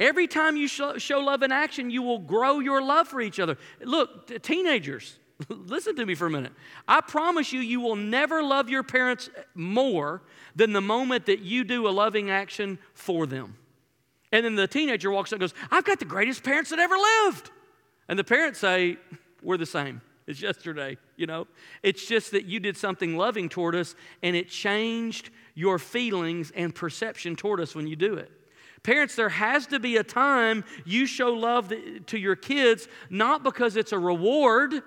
[0.01, 3.57] Every time you show love in action, you will grow your love for each other.
[3.81, 6.53] Look, teenagers, listen to me for a minute.
[6.89, 10.23] I promise you, you will never love your parents more
[10.57, 13.57] than the moment that you do a loving action for them.
[14.33, 16.97] And then the teenager walks up and goes, I've got the greatest parents that ever
[16.97, 17.51] lived.
[18.09, 18.97] And the parents say,
[19.43, 20.01] We're the same.
[20.27, 21.47] It's yesterday, you know?
[21.83, 26.75] It's just that you did something loving toward us and it changed your feelings and
[26.75, 28.33] perception toward us when you do it.
[28.85, 31.73] Parents, there has to be a time you show love
[32.07, 34.83] to your kids, not because it's a reward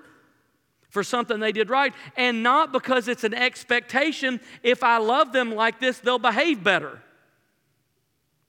[0.90, 5.54] for something they did right, and not because it's an expectation if I love them
[5.54, 7.02] like this, they'll behave better.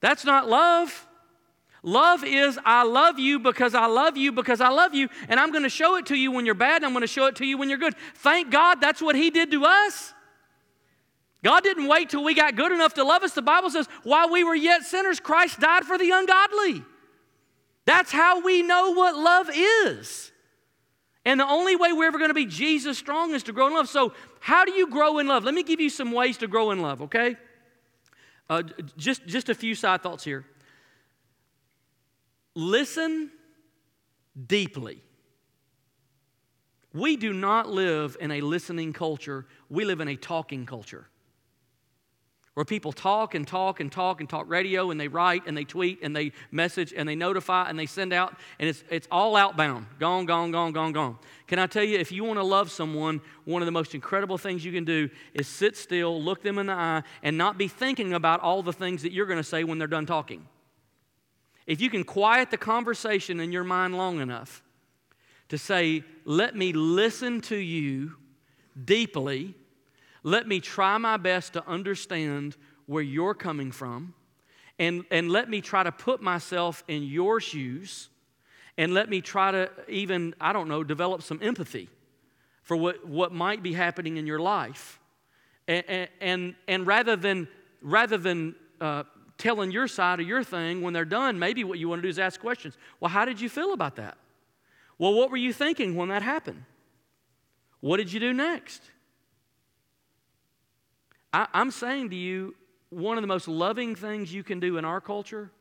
[0.01, 1.07] That's not love.
[1.81, 5.51] Love is I love you because I love you because I love you, and I'm
[5.51, 7.35] going to show it to you when you're bad, and I'm going to show it
[7.37, 7.95] to you when you're good.
[8.15, 10.13] Thank God that's what He did to us.
[11.43, 13.33] God didn't wait till we got good enough to love us.
[13.33, 16.83] The Bible says, while we were yet sinners, Christ died for the ungodly.
[17.85, 20.31] That's how we know what love is.
[21.25, 23.73] And the only way we're ever going to be Jesus strong is to grow in
[23.73, 23.87] love.
[23.87, 25.43] So, how do you grow in love?
[25.43, 27.35] Let me give you some ways to grow in love, okay?
[28.49, 28.63] Uh,
[28.97, 30.45] just, just a few side thoughts here.
[32.55, 33.31] Listen
[34.47, 35.03] deeply.
[36.93, 41.07] We do not live in a listening culture, we live in a talking culture
[42.59, 45.63] where people talk and talk and talk and talk radio and they write and they
[45.63, 49.37] tweet and they message and they notify and they send out and it's, it's all
[49.37, 49.85] outbound.
[49.97, 51.17] Gone gone gone gone gone.
[51.47, 54.37] Can i tell you if you want to love someone one of the most incredible
[54.37, 57.69] things you can do is sit still look them in the eye and not be
[57.69, 60.45] thinking about all the things that you're going to say when they're done talking.
[61.65, 64.61] If you can quiet the conversation in your mind long enough
[65.47, 68.17] to say let me listen to you
[68.83, 69.55] deeply
[70.29, 74.13] let me try my best to understand where you're coming from,
[74.77, 78.09] and, and let me try to put myself in your shoes,
[78.77, 81.89] and let me try to even, I don't know, develop some empathy
[82.63, 84.99] for what, what might be happening in your life.
[85.67, 87.47] And, and, and rather than,
[87.81, 89.03] rather than uh,
[89.37, 92.09] telling your side of your thing when they're done, maybe what you want to do
[92.09, 92.77] is ask questions.
[92.99, 94.17] Well, how did you feel about that?
[94.97, 96.63] Well, what were you thinking when that happened?
[97.79, 98.81] What did you do next?
[101.33, 102.55] I, I'm saying to you,
[102.89, 105.51] one of the most loving things you can do in our culture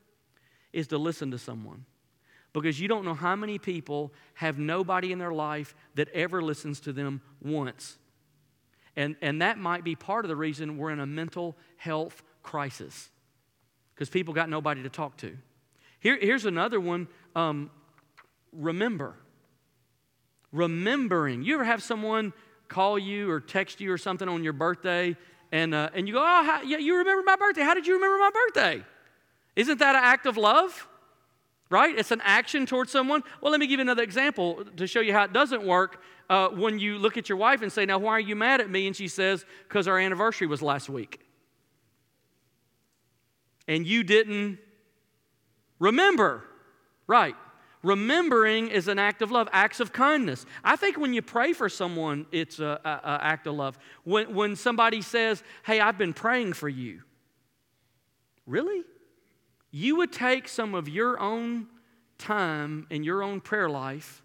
[0.73, 1.85] is to listen to someone.
[2.55, 6.81] Because you don't know how many people have nobody in their life that ever listens
[6.81, 7.99] to them once.
[8.97, 13.11] And, and that might be part of the reason we're in a mental health crisis,
[13.95, 15.37] because people got nobody to talk to.
[16.01, 17.71] Here, here's another one um,
[18.53, 19.15] remember.
[20.51, 21.43] Remembering.
[21.43, 22.33] You ever have someone
[22.69, 25.17] call you or text you or something on your birthday
[25.51, 27.63] and, uh, and you go, oh, how, yeah, you remember my birthday.
[27.63, 28.85] How did you remember my birthday?
[29.57, 30.87] Isn't that an act of love?
[31.71, 31.99] Right?
[31.99, 33.23] It's an action towards someone.
[33.41, 36.03] Well, let me give you another example to show you how it doesn't work.
[36.31, 38.71] Uh, when you look at your wife and say, Now, why are you mad at
[38.71, 38.87] me?
[38.87, 41.21] And she says, Because our anniversary was last week.
[43.67, 44.59] And you didn't
[45.79, 46.45] remember.
[47.07, 47.35] Right.
[47.83, 50.45] Remembering is an act of love, acts of kindness.
[50.65, 53.79] I think when you pray for someone, it's an act of love.
[54.05, 57.03] When, when somebody says, Hey, I've been praying for you.
[58.47, 58.83] Really?
[59.71, 61.69] You would take some of your own
[62.17, 64.23] time and your own prayer life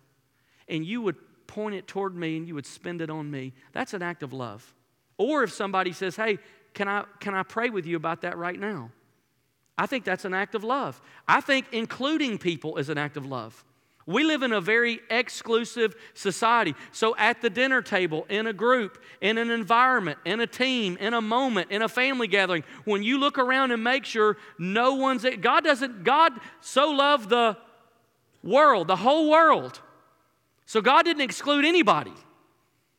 [0.68, 3.54] and you would point it toward me and you would spend it on me.
[3.74, 4.74] That's an act of love.
[5.18, 6.40] Or if somebody says, Hey,
[6.74, 8.90] can I, can I pray with you about that right now?
[9.78, 11.02] I think that's an act of love.
[11.28, 13.64] I think including people is an act of love.
[14.06, 16.76] We live in a very exclusive society.
[16.92, 21.14] So, at the dinner table, in a group, in an environment, in a team, in
[21.14, 25.26] a moment, in a family gathering, when you look around and make sure no one's,
[25.40, 27.58] God doesn't, God so loved the
[28.44, 29.80] world, the whole world.
[30.66, 32.14] So, God didn't exclude anybody.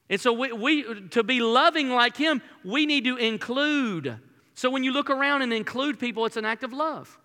[0.09, 4.19] And so, we, we to be loving like Him, we need to include
[4.55, 7.19] so when you look around and include people, it's an act of love.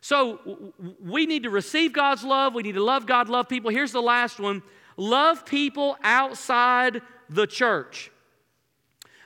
[0.00, 2.54] So we need to receive God's love.
[2.54, 3.70] We need to love God, love people.
[3.70, 4.62] Here's the last one
[4.96, 8.10] love people outside the church.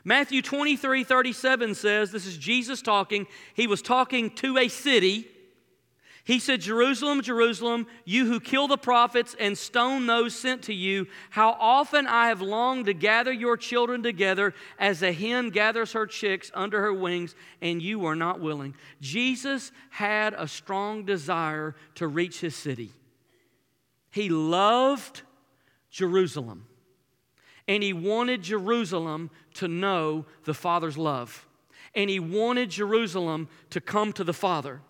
[0.05, 3.27] Matthew 23 37 says, This is Jesus talking.
[3.55, 5.27] He was talking to a city.
[6.29, 11.07] He said, Jerusalem, Jerusalem, you who kill the prophets and stone those sent to you,
[11.31, 16.07] how often I have longed to gather your children together as a hen gathers her
[16.07, 18.75] chicks under her wings, and you were not willing.
[19.01, 22.93] Jesus had a strong desire to reach his city.
[24.11, 25.23] He loved
[25.91, 26.67] Jerusalem,
[27.67, 31.49] and he wanted Jerusalem to know the Father's love,
[31.95, 34.83] and he wanted Jerusalem to come to the Father.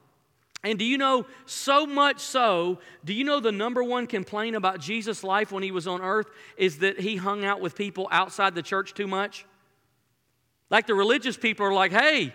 [0.64, 4.80] And do you know, so much so, do you know the number one complaint about
[4.80, 8.54] Jesus' life when he was on earth is that he hung out with people outside
[8.54, 9.46] the church too much?
[10.68, 12.32] Like the religious people are like, hey,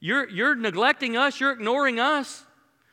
[0.00, 2.44] you're, you're neglecting us, you're ignoring us.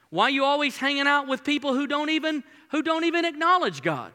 [0.10, 3.82] Why are you always hanging out with people who don't even who don't even acknowledge
[3.82, 4.12] God?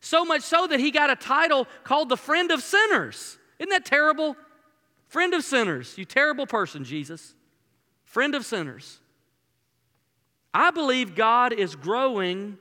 [0.00, 3.38] So much so that he got a title called the friend of sinners.
[3.58, 4.36] Isn't that terrible?
[5.08, 5.98] Friend of sinners.
[5.98, 7.34] You terrible person, Jesus.
[8.04, 8.99] Friend of sinners.
[10.52, 12.58] I believe God is growing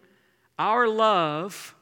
[0.57, 1.75] our love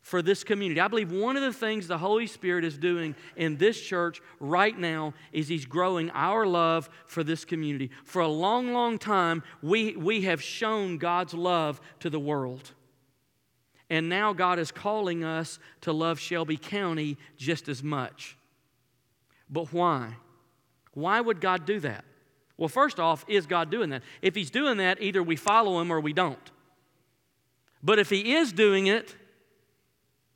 [0.00, 0.80] for this community.
[0.80, 4.76] I believe one of the things the Holy Spirit is doing in this church right
[4.76, 7.90] now is He's growing our love for this community.
[8.04, 12.72] For a long, long time, we, we have shown God's love to the world.
[13.88, 18.36] And now God is calling us to love Shelby County just as much.
[19.48, 20.16] But why?
[20.94, 22.04] Why would God do that?
[22.56, 24.02] Well, first off, is God doing that?
[24.20, 26.50] If He's doing that, either we follow Him or we don't.
[27.82, 29.14] But if He is doing it,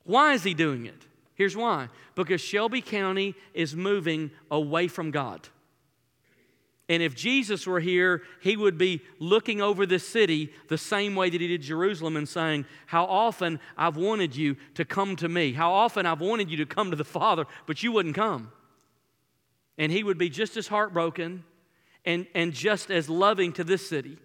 [0.03, 1.05] why is He doing it?
[1.35, 5.47] Here's why because Shelby County is moving away from God.
[6.89, 11.29] And if Jesus were here, he would be looking over this city the same way
[11.29, 15.51] that he did Jerusalem and saying, How often I've wanted you to come to me.
[15.51, 18.51] How often I've wanted you to come to the Father, but you wouldn't come.
[19.77, 21.43] And he would be just as heartbroken
[22.07, 24.17] and, and just as loving to this city.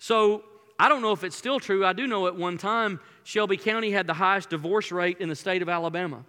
[0.00, 0.42] So
[0.78, 1.84] I don't know if it's still true.
[1.84, 5.36] I do know at one time Shelby County had the highest divorce rate in the
[5.36, 6.24] state of Alabama.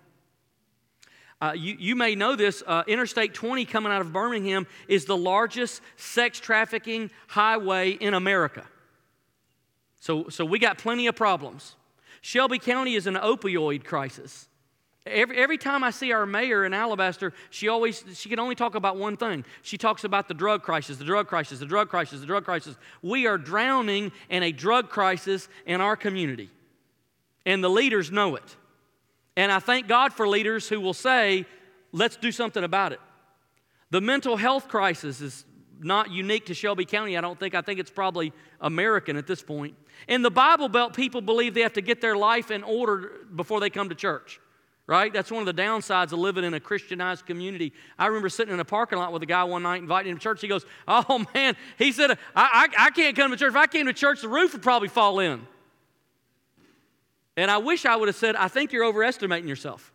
[1.42, 2.62] Uh, you, you, may know this.
[2.66, 8.66] Uh, Interstate 20 coming out of Birmingham is the largest sex trafficking highway in America.
[10.00, 11.76] So, so we got plenty of problems.
[12.22, 14.48] Shelby County is an opioid crisis.
[15.06, 18.74] Every, every time I see our mayor in Alabaster, she always she can only talk
[18.74, 19.46] about one thing.
[19.62, 22.76] She talks about the drug crisis, the drug crisis, the drug crisis, the drug crisis.
[23.04, 26.50] We are drowning in a drug crisis in our community.
[27.46, 28.56] And the leaders know it.
[29.38, 31.46] And I thank God for leaders who will say,
[31.92, 33.00] let's do something about it.
[33.92, 35.46] The mental health crisis is
[35.80, 37.54] not unique to Shelby County, I don't think.
[37.54, 39.76] I think it's probably American at this point.
[40.08, 43.60] In the Bible Belt, people believe they have to get their life in order before
[43.60, 44.40] they come to church
[44.88, 45.12] right?
[45.12, 47.74] That's one of the downsides of living in a Christianized community.
[47.98, 50.24] I remember sitting in a parking lot with a guy one night, inviting him to
[50.24, 50.42] church.
[50.42, 53.50] He goes, Oh man, he said, I, I, I can't come to church.
[53.50, 55.46] If I came to church, the roof would probably fall in.
[57.38, 59.92] And I wish I would have said, I think you're overestimating yourself.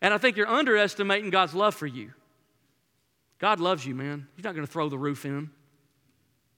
[0.00, 2.12] And I think you're underestimating God's love for you.
[3.38, 4.26] God loves you, man.
[4.34, 5.50] He's not going to throw the roof in.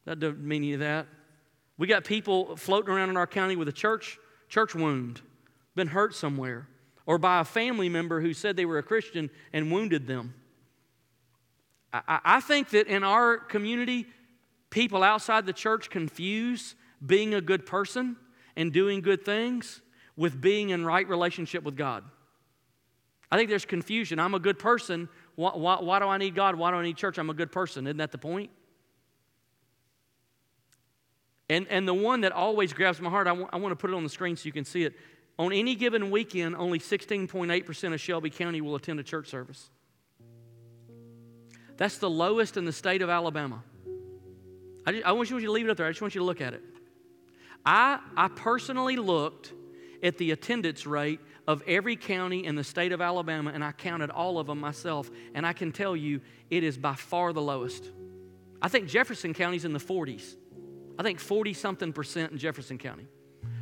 [0.04, 1.06] That doesn't mean any of that.
[1.76, 4.18] We got people floating around in our county with a church
[4.48, 5.22] church wound,
[5.74, 6.68] been hurt somewhere,
[7.06, 10.34] or by a family member who said they were a Christian and wounded them.
[11.92, 14.06] I, I think that in our community,
[14.70, 18.16] people outside the church confuse being a good person
[18.56, 19.80] and doing good things
[20.16, 22.04] with being in right relationship with God.
[23.30, 24.18] I think there's confusion.
[24.18, 25.08] I'm a good person.
[25.36, 26.54] Why, why, why, do I need God?
[26.54, 27.18] Why do I need church?
[27.18, 27.86] I'm a good person.
[27.86, 28.50] Isn't that the point?
[31.48, 33.90] And, and the one that always grabs my heart, I, w- I want to put
[33.90, 34.94] it on the screen so you can see it.
[35.38, 39.70] On any given weekend, only 16.8% of Shelby County will attend a church service.
[41.76, 43.62] That's the lowest in the state of Alabama.
[44.86, 45.86] I, just, I want you to leave it up there.
[45.86, 46.62] I just want you to look at it.
[47.64, 49.52] I, I personally looked
[50.02, 54.10] at the attendance rate of every county in the state of Alabama, and I counted
[54.10, 56.20] all of them myself, and I can tell you
[56.50, 57.90] it is by far the lowest.
[58.60, 60.36] I think Jefferson County's in the 40s.
[60.98, 63.06] I think 40 something percent in Jefferson County.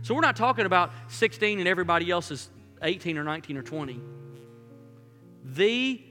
[0.03, 2.49] So we're not talking about 16 and everybody else is
[2.83, 4.01] 18 or 19 or 20.
[5.45, 6.03] The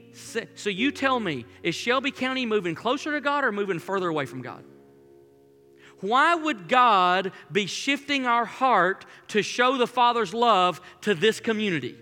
[0.54, 4.26] so you tell me, is Shelby County moving closer to God or moving further away
[4.26, 4.64] from God?
[6.00, 11.96] Why would God be shifting our heart to show the Father's love to this community?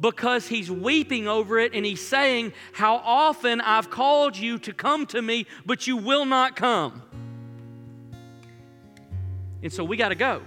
[0.00, 5.06] Because He's weeping over it and He's saying, How often I've called you to come
[5.06, 7.02] to me, but you will not come.
[9.62, 10.42] And so we got to go.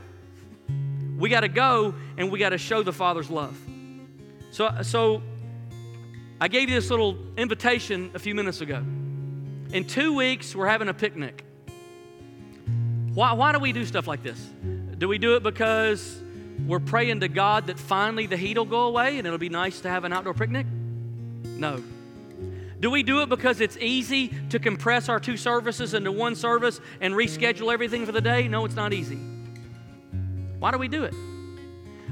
[1.17, 3.57] We got to go and we got to show the Father's love.
[4.51, 5.21] So, so
[6.39, 8.83] I gave you this little invitation a few minutes ago.
[9.71, 11.45] In two weeks, we're having a picnic.
[13.13, 14.39] Why, why do we do stuff like this?
[14.97, 16.21] Do we do it because
[16.65, 19.81] we're praying to God that finally the heat will go away and it'll be nice
[19.81, 20.65] to have an outdoor picnic?
[21.43, 21.83] No.
[22.81, 26.81] Do we do it because it's easy to compress our two services into one service
[26.99, 28.47] and reschedule everything for the day?
[28.47, 29.19] No, it's not easy.
[30.57, 31.13] Why do we do it?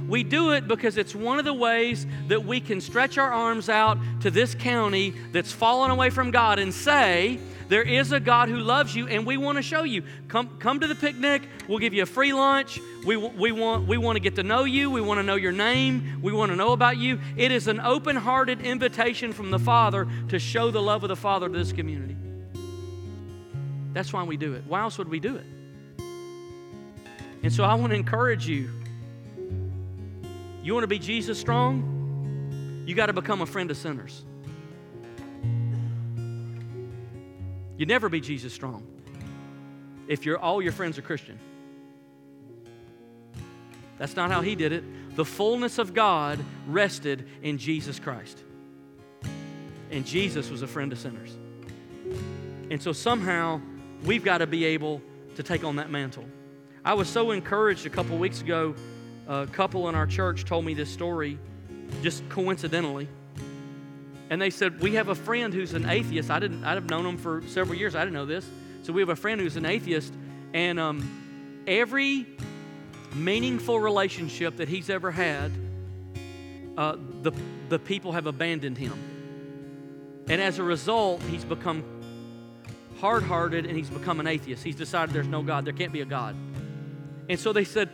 [0.08, 3.68] We do it because it's one of the ways that we can stretch our arms
[3.68, 7.40] out to this county that's fallen away from God and say,
[7.70, 10.04] there is a God who loves you, and we want to show you.
[10.28, 11.44] Come, come to the picnic.
[11.68, 12.80] We'll give you a free lunch.
[13.06, 14.90] We, we, want, we want to get to know you.
[14.90, 16.20] We want to know your name.
[16.24, 17.20] We want to know about you.
[17.38, 21.16] It is an open hearted invitation from the Father to show the love of the
[21.16, 22.18] Father to this community.
[23.94, 24.64] That's why we do it.
[24.68, 25.46] Why else would we do it?
[27.44, 28.72] And so I want to encourage you.
[30.64, 32.84] You want to be Jesus strong?
[32.88, 34.24] You got to become a friend of sinners.
[37.80, 38.86] You'd never be Jesus strong
[40.10, 41.40] if you're, all your friends are Christian.
[43.98, 45.16] That's not how he did it.
[45.16, 48.44] The fullness of God rested in Jesus Christ.
[49.92, 51.34] And Jesus was a friend of sinners.
[52.70, 53.62] And so somehow
[54.04, 55.02] we've got to be able
[55.36, 56.26] to take on that mantle.
[56.84, 58.76] I was so encouraged a couple weeks ago.
[59.26, 61.40] A couple in our church told me this story
[62.04, 63.08] just coincidentally.
[64.30, 66.30] And they said, We have a friend who's an atheist.
[66.30, 67.96] I didn't, I'd have known him for several years.
[67.96, 68.48] I didn't know this.
[68.84, 70.14] So we have a friend who's an atheist,
[70.54, 72.26] and um, every
[73.14, 75.52] meaningful relationship that he's ever had,
[76.78, 77.32] uh, the,
[77.70, 78.94] the people have abandoned him.
[80.30, 81.84] And as a result, he's become
[83.00, 84.64] hard hearted and he's become an atheist.
[84.64, 86.36] He's decided there's no God, there can't be a God.
[87.30, 87.90] And so they said,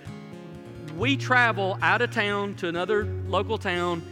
[0.98, 4.04] We travel out of town to another local town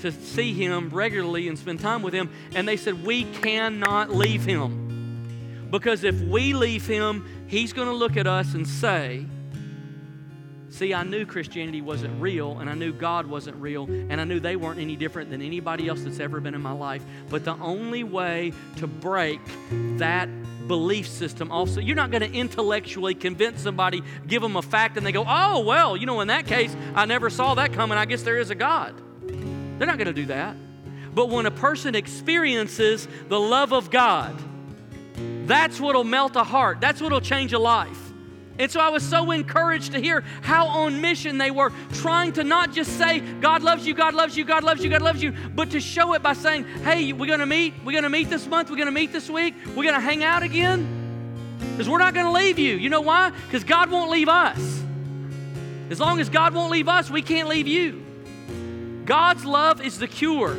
[0.00, 2.30] to see him regularly and spend time with him.
[2.54, 5.68] And they said, We cannot leave him.
[5.70, 9.26] Because if we leave him, he's going to look at us and say,
[10.70, 14.38] See, I knew Christianity wasn't real, and I knew God wasn't real, and I knew
[14.38, 17.02] they weren't any different than anybody else that's ever been in my life.
[17.28, 19.40] But the only way to break
[19.98, 20.28] that
[20.68, 25.04] belief system also, you're not going to intellectually convince somebody, give them a fact, and
[25.04, 27.98] they go, Oh, well, you know, in that case, I never saw that coming.
[27.98, 28.94] I guess there is a God.
[29.80, 30.56] They're not going to do that.
[31.14, 34.38] But when a person experiences the love of God,
[35.46, 36.82] that's what'll melt a heart.
[36.82, 37.98] That's what'll change a life.
[38.58, 42.44] And so I was so encouraged to hear how on mission they were, trying to
[42.44, 45.32] not just say, God loves you, God loves you, God loves you, God loves you,
[45.54, 47.72] but to show it by saying, hey, we're going to meet.
[47.82, 48.68] We're going to meet this month.
[48.68, 49.54] We're going to meet this week.
[49.68, 51.56] We're going to hang out again.
[51.70, 52.76] Because we're not going to leave you.
[52.76, 53.30] You know why?
[53.46, 54.58] Because God won't leave us.
[55.88, 58.04] As long as God won't leave us, we can't leave you.
[59.10, 60.56] God's love is the cure.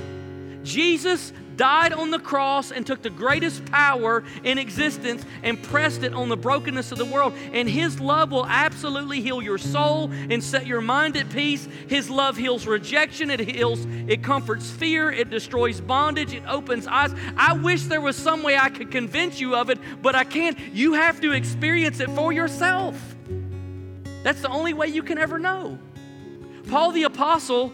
[0.61, 6.13] Jesus died on the cross and took the greatest power in existence and pressed it
[6.13, 7.33] on the brokenness of the world.
[7.53, 11.65] And His love will absolutely heal your soul and set your mind at peace.
[11.87, 17.15] His love heals rejection, it heals, it comforts fear, it destroys bondage, it opens eyes.
[17.37, 20.59] I wish there was some way I could convince you of it, but I can't.
[20.73, 23.15] You have to experience it for yourself.
[24.23, 25.79] That's the only way you can ever know.
[26.67, 27.71] Paul the Apostle,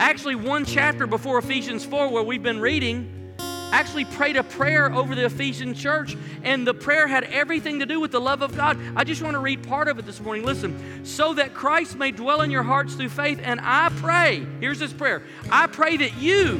[0.00, 3.34] actually, one chapter before Ephesians 4, where we've been reading,
[3.70, 8.00] actually prayed a prayer over the Ephesian church, and the prayer had everything to do
[8.00, 8.78] with the love of God.
[8.96, 10.44] I just want to read part of it this morning.
[10.44, 14.78] Listen, so that Christ may dwell in your hearts through faith, and I pray, here's
[14.78, 16.58] this prayer I pray that you,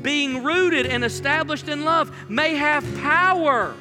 [0.00, 3.74] being rooted and established in love, may have power.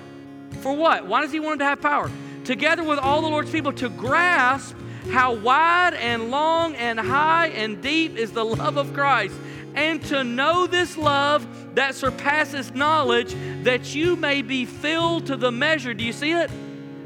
[0.62, 1.06] For what?
[1.06, 2.10] Why does he want to have power?
[2.44, 4.76] Together with all the Lord's people to grasp
[5.10, 9.36] how wide and long and high and deep is the love of Christ,
[9.76, 15.52] and to know this love that surpasses knowledge, that you may be filled to the
[15.52, 15.94] measure.
[15.94, 16.50] Do you see it?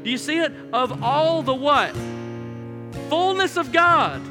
[0.02, 0.52] Do you see it?
[0.72, 1.94] Of all the what?
[3.08, 4.22] Fullness of God.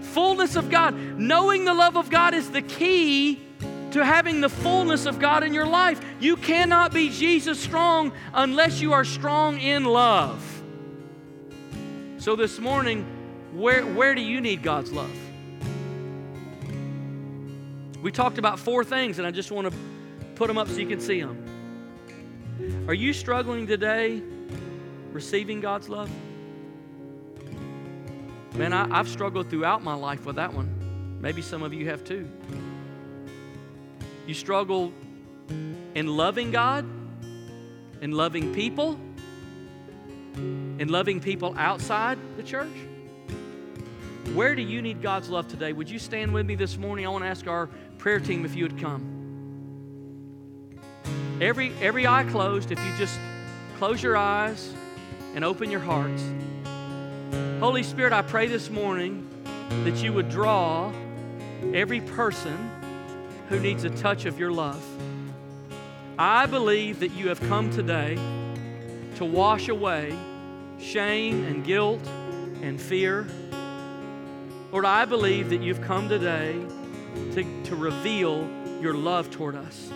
[0.00, 0.94] Fullness of God.
[0.94, 3.40] Knowing the love of God is the key
[3.90, 6.00] to having the fullness of God in your life.
[6.18, 10.53] You cannot be Jesus strong unless you are strong in love.
[12.24, 13.04] So this morning,
[13.52, 15.14] where, where do you need God's love?
[18.00, 19.76] We talked about four things, and I just want to
[20.34, 21.36] put them up so you can see them.
[22.88, 24.22] Are you struggling today
[25.12, 26.08] receiving God's love?
[28.54, 31.18] Man, I, have struggled throughout my life with that one.
[31.20, 32.26] Maybe some of you have too.
[34.26, 34.94] You struggle
[35.94, 36.86] in loving God,
[38.00, 38.98] in loving people,
[40.36, 42.72] in loving people outside the church.
[44.34, 45.72] Where do you need God's love today?
[45.72, 47.06] Would you stand with me this morning?
[47.06, 47.68] I want to ask our
[47.98, 49.10] prayer team if you would come.
[51.40, 53.18] Every, every eye closed, if you just
[53.78, 54.72] close your eyes
[55.34, 56.22] and open your hearts.
[57.60, 59.28] Holy Spirit, I pray this morning
[59.84, 60.92] that you would draw
[61.72, 62.70] every person
[63.48, 64.82] who needs a touch of your love.
[66.18, 68.16] I believe that you have come today
[69.16, 70.16] to wash away
[70.78, 72.06] shame and guilt
[72.62, 73.26] and fear.
[74.72, 76.60] Lord, I believe that you've come today
[77.34, 78.48] to, to reveal
[78.80, 79.90] your love toward us.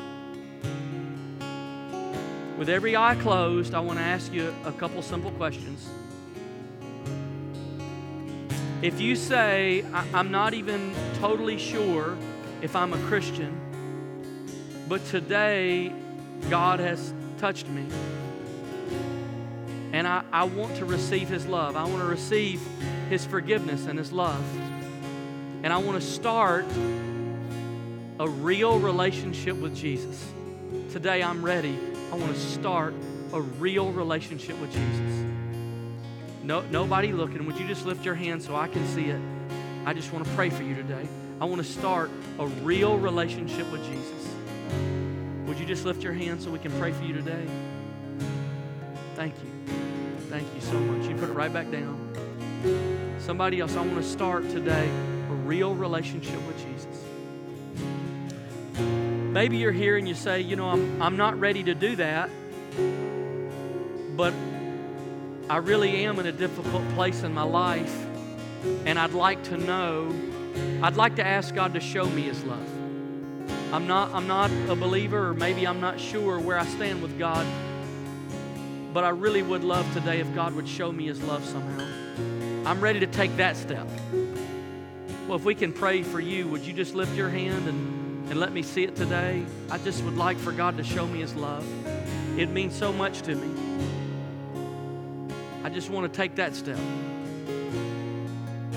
[2.57, 5.89] With every eye closed, I want to ask you a couple simple questions.
[8.83, 12.17] If you say, I'm not even totally sure
[12.63, 13.61] if I'm a Christian,
[14.89, 15.93] but today
[16.49, 17.87] God has touched me,
[19.93, 22.61] and I, I want to receive His love, I want to receive
[23.09, 24.45] His forgiveness and His love,
[25.63, 26.65] and I want to start
[28.21, 30.27] a real relationship with Jesus.
[30.91, 31.79] Today I'm ready.
[32.11, 32.95] I want to start
[33.33, 35.25] a real relationship with Jesus.
[36.43, 37.45] No, nobody looking.
[37.47, 39.21] Would you just lift your hand so I can see it?
[39.85, 41.07] I just want to pray for you today.
[41.41, 44.29] I want to start a real relationship with Jesus.
[45.47, 47.47] Would you just lift your hand so we can pray for you today?
[49.19, 49.75] Thank you.
[50.31, 51.09] Thank you so much.
[51.09, 53.17] You put it right back down.
[53.19, 54.89] Somebody else, I want to start today
[55.29, 57.03] a real relationship with Jesus.
[59.33, 62.31] Maybe you're here and you say, you know, I'm, I'm not ready to do that,
[64.17, 64.33] but
[65.51, 68.07] I really am in a difficult place in my life,
[68.87, 70.15] and I'd like to know,
[70.81, 72.69] I'd like to ask God to show me His love.
[73.73, 77.19] I'm not, I'm not a believer, or maybe I'm not sure where I stand with
[77.19, 77.45] God,
[78.93, 81.87] but I really would love today if God would show me His love somehow.
[82.67, 83.87] I'm ready to take that step.
[85.27, 87.99] Well, if we can pray for you, would you just lift your hand and
[88.31, 89.43] and let me see it today.
[89.71, 91.67] I just would like for God to show me His love.
[92.39, 93.49] It means so much to me.
[95.65, 96.79] I just want to take that step.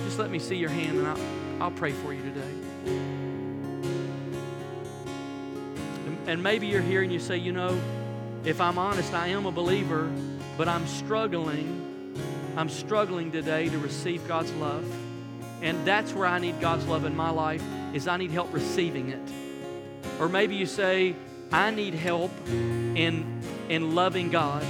[0.06, 2.54] Just let me see your hand and I'll, I'll pray for you today.
[6.28, 7.78] And, maybe you're here and you say, you know,
[8.44, 10.12] if I'm honest, I am a believer,
[10.58, 12.16] but I'm struggling.
[12.58, 14.86] I'm struggling today to receive God's love.
[15.62, 17.64] And that's where I need God's love in my life
[17.94, 19.20] is I need help receiving it.
[20.20, 21.16] Or maybe you say,
[21.52, 24.66] I need help in, in loving God.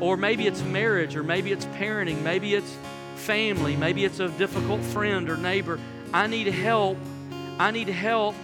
[0.00, 2.76] Or maybe it's marriage, or maybe it's parenting, maybe it's
[3.16, 5.80] family, maybe it's a difficult friend or neighbor.
[6.12, 6.98] I need help.
[7.58, 8.36] I need help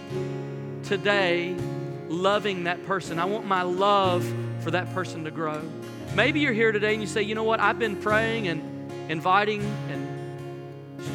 [0.83, 1.55] today
[2.09, 3.19] loving that person.
[3.19, 4.25] I want my love
[4.61, 5.61] for that person to grow.
[6.13, 9.61] Maybe you're here today and you say, you know what, I've been praying and inviting
[9.89, 10.15] and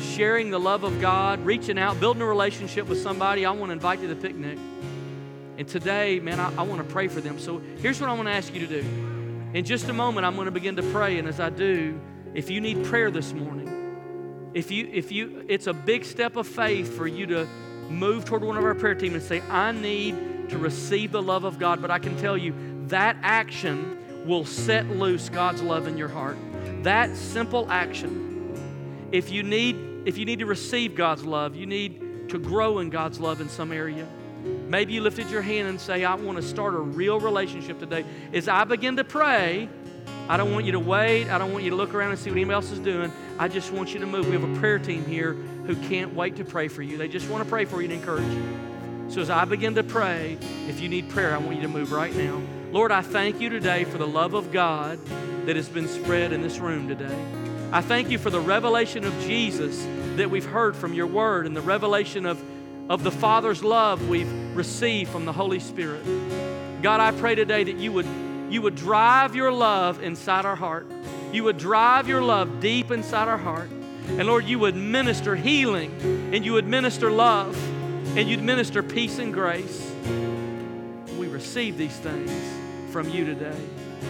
[0.02, 3.72] sharing the love of God, reaching out, building a relationship with somebody, I want to
[3.72, 4.58] invite you to the picnic.
[5.56, 7.38] And today, man, I, I want to pray for them.
[7.38, 8.88] So here's what I want to ask you to do.
[9.52, 11.18] In just a moment, I'm going to begin to pray.
[11.18, 12.00] And as I do,
[12.34, 16.46] if you need prayer this morning, if you, if you, it's a big step of
[16.46, 17.46] faith for you to
[17.88, 20.14] move toward one of our prayer team and say, I need
[20.50, 21.80] to receive the love of God.
[21.80, 22.54] But I can tell you
[22.86, 26.36] that action will set loose God's love in your heart
[26.82, 29.76] that simple action, if you need
[30.06, 33.50] if you need to receive God's love, you need to grow in God's love in
[33.50, 34.06] some area.
[34.66, 38.06] Maybe you lifted your hand and say, I want to start a real relationship today.
[38.32, 39.68] As I begin to pray,
[40.26, 41.28] I don't want you to wait.
[41.28, 43.12] I don't want you to look around and see what anybody else is doing.
[43.38, 44.26] I just want you to move.
[44.26, 46.96] We have a prayer team here who can't wait to pray for you.
[46.96, 48.69] They just want to pray for you and encourage you.
[49.10, 50.38] So as I begin to pray,
[50.68, 52.40] if you need prayer, I want you to move right now.
[52.70, 55.00] Lord, I thank you today for the love of God
[55.46, 57.18] that has been spread in this room today.
[57.72, 59.84] I thank you for the revelation of Jesus
[60.14, 62.40] that we've heard from your word and the revelation of,
[62.88, 66.04] of the Father's love we've received from the Holy Spirit.
[66.80, 68.06] God, I pray today that you would,
[68.48, 70.86] you would drive your love inside our heart.
[71.32, 73.70] You would drive your love deep inside our heart.
[74.06, 77.56] And Lord, you would minister healing and you would minister love
[78.16, 79.92] and you'd minister peace and grace.
[81.16, 82.32] We receive these things
[82.90, 83.56] from you today.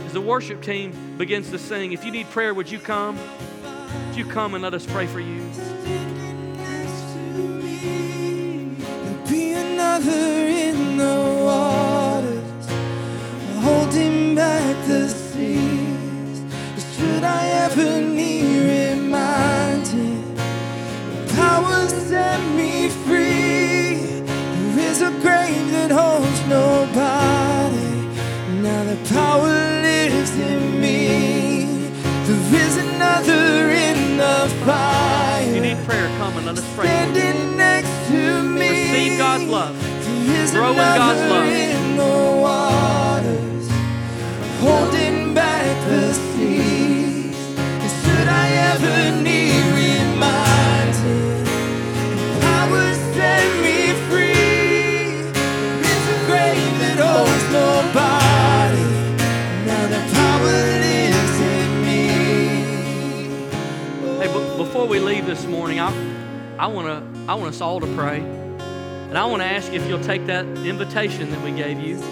[0.07, 3.19] As the worship team begins to sing, if you need prayer, would you come?
[4.07, 5.41] Would you come and let us pray for you?
[9.29, 12.69] Be another in the waters,
[13.63, 16.43] holding back the seas.
[16.97, 20.37] Should I ever need reminding,
[21.37, 23.00] power set me free.
[29.13, 31.65] Power lives in me.
[32.27, 35.43] There is another in the fire.
[35.43, 36.87] If you need prayer, come and let us pray.
[36.87, 38.71] Standing next to me.
[38.71, 39.77] Receive God's love.
[40.53, 41.47] Grow in God's love.
[41.47, 43.69] in the waters,
[44.61, 47.37] holding back the seas.
[47.59, 49.50] And should I ever need
[64.81, 65.93] before we leave this morning, I,
[66.59, 68.21] I want to I want us all to pray.
[68.21, 72.03] And I want to ask if you'll take that invitation that we gave you.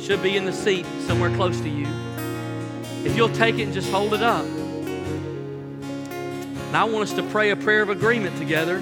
[0.00, 1.86] Should be in the seat somewhere close to you.
[3.04, 4.44] If you'll take it and just hold it up.
[6.66, 8.80] And I want us to pray a prayer of agreement together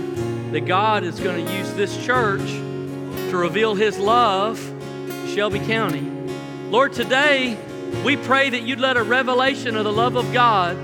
[0.53, 4.59] that God is going to use this church to reveal His love
[5.09, 6.11] to Shelby County.
[6.71, 7.59] Lord, today
[8.03, 10.79] we pray that you'd let a revelation of the love of God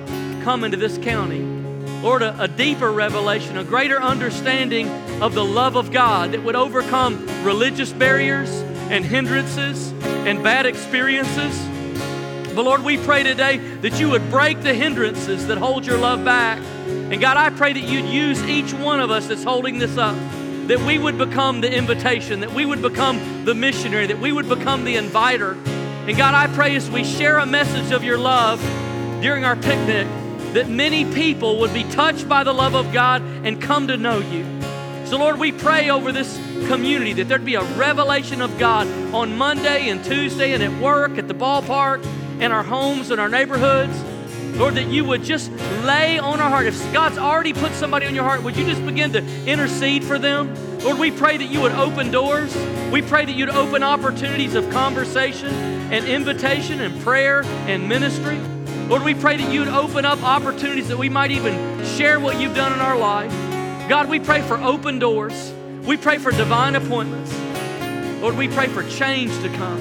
[0.44, 1.51] come into this county.
[2.02, 4.88] Lord, a, a deeper revelation, a greater understanding
[5.22, 8.50] of the love of God that would overcome religious barriers
[8.90, 9.92] and hindrances
[10.26, 11.56] and bad experiences.
[12.56, 16.24] But Lord, we pray today that you would break the hindrances that hold your love
[16.24, 16.58] back.
[16.58, 20.16] And God, I pray that you'd use each one of us that's holding this up,
[20.66, 24.48] that we would become the invitation, that we would become the missionary, that we would
[24.48, 25.52] become the inviter.
[25.52, 28.60] And God, I pray as we share a message of your love
[29.22, 30.08] during our picnic,
[30.52, 34.18] that many people would be touched by the love of God and come to know
[34.18, 34.44] you.
[35.06, 36.36] So, Lord, we pray over this
[36.68, 41.18] community that there'd be a revelation of God on Monday and Tuesday and at work,
[41.18, 42.04] at the ballpark,
[42.40, 43.94] in our homes and our neighborhoods.
[44.58, 45.50] Lord, that you would just
[45.84, 46.66] lay on our heart.
[46.66, 50.18] If God's already put somebody on your heart, would you just begin to intercede for
[50.18, 50.54] them?
[50.80, 52.54] Lord, we pray that you would open doors.
[52.90, 55.48] We pray that you'd open opportunities of conversation
[55.92, 58.38] and invitation and prayer and ministry.
[58.88, 62.40] Lord, we pray that you would open up opportunities that we might even share what
[62.40, 63.30] you've done in our life.
[63.88, 65.52] God, we pray for open doors.
[65.84, 67.32] We pray for divine appointments.
[68.20, 69.80] Lord, we pray for change to come.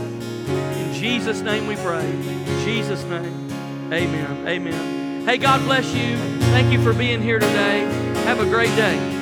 [0.49, 2.09] In Jesus' name we pray.
[2.09, 3.51] In Jesus' name.
[3.93, 4.47] Amen.
[4.47, 5.25] Amen.
[5.27, 6.17] Hey, God bless you.
[6.51, 7.81] Thank you for being here today.
[8.25, 9.20] Have a great day.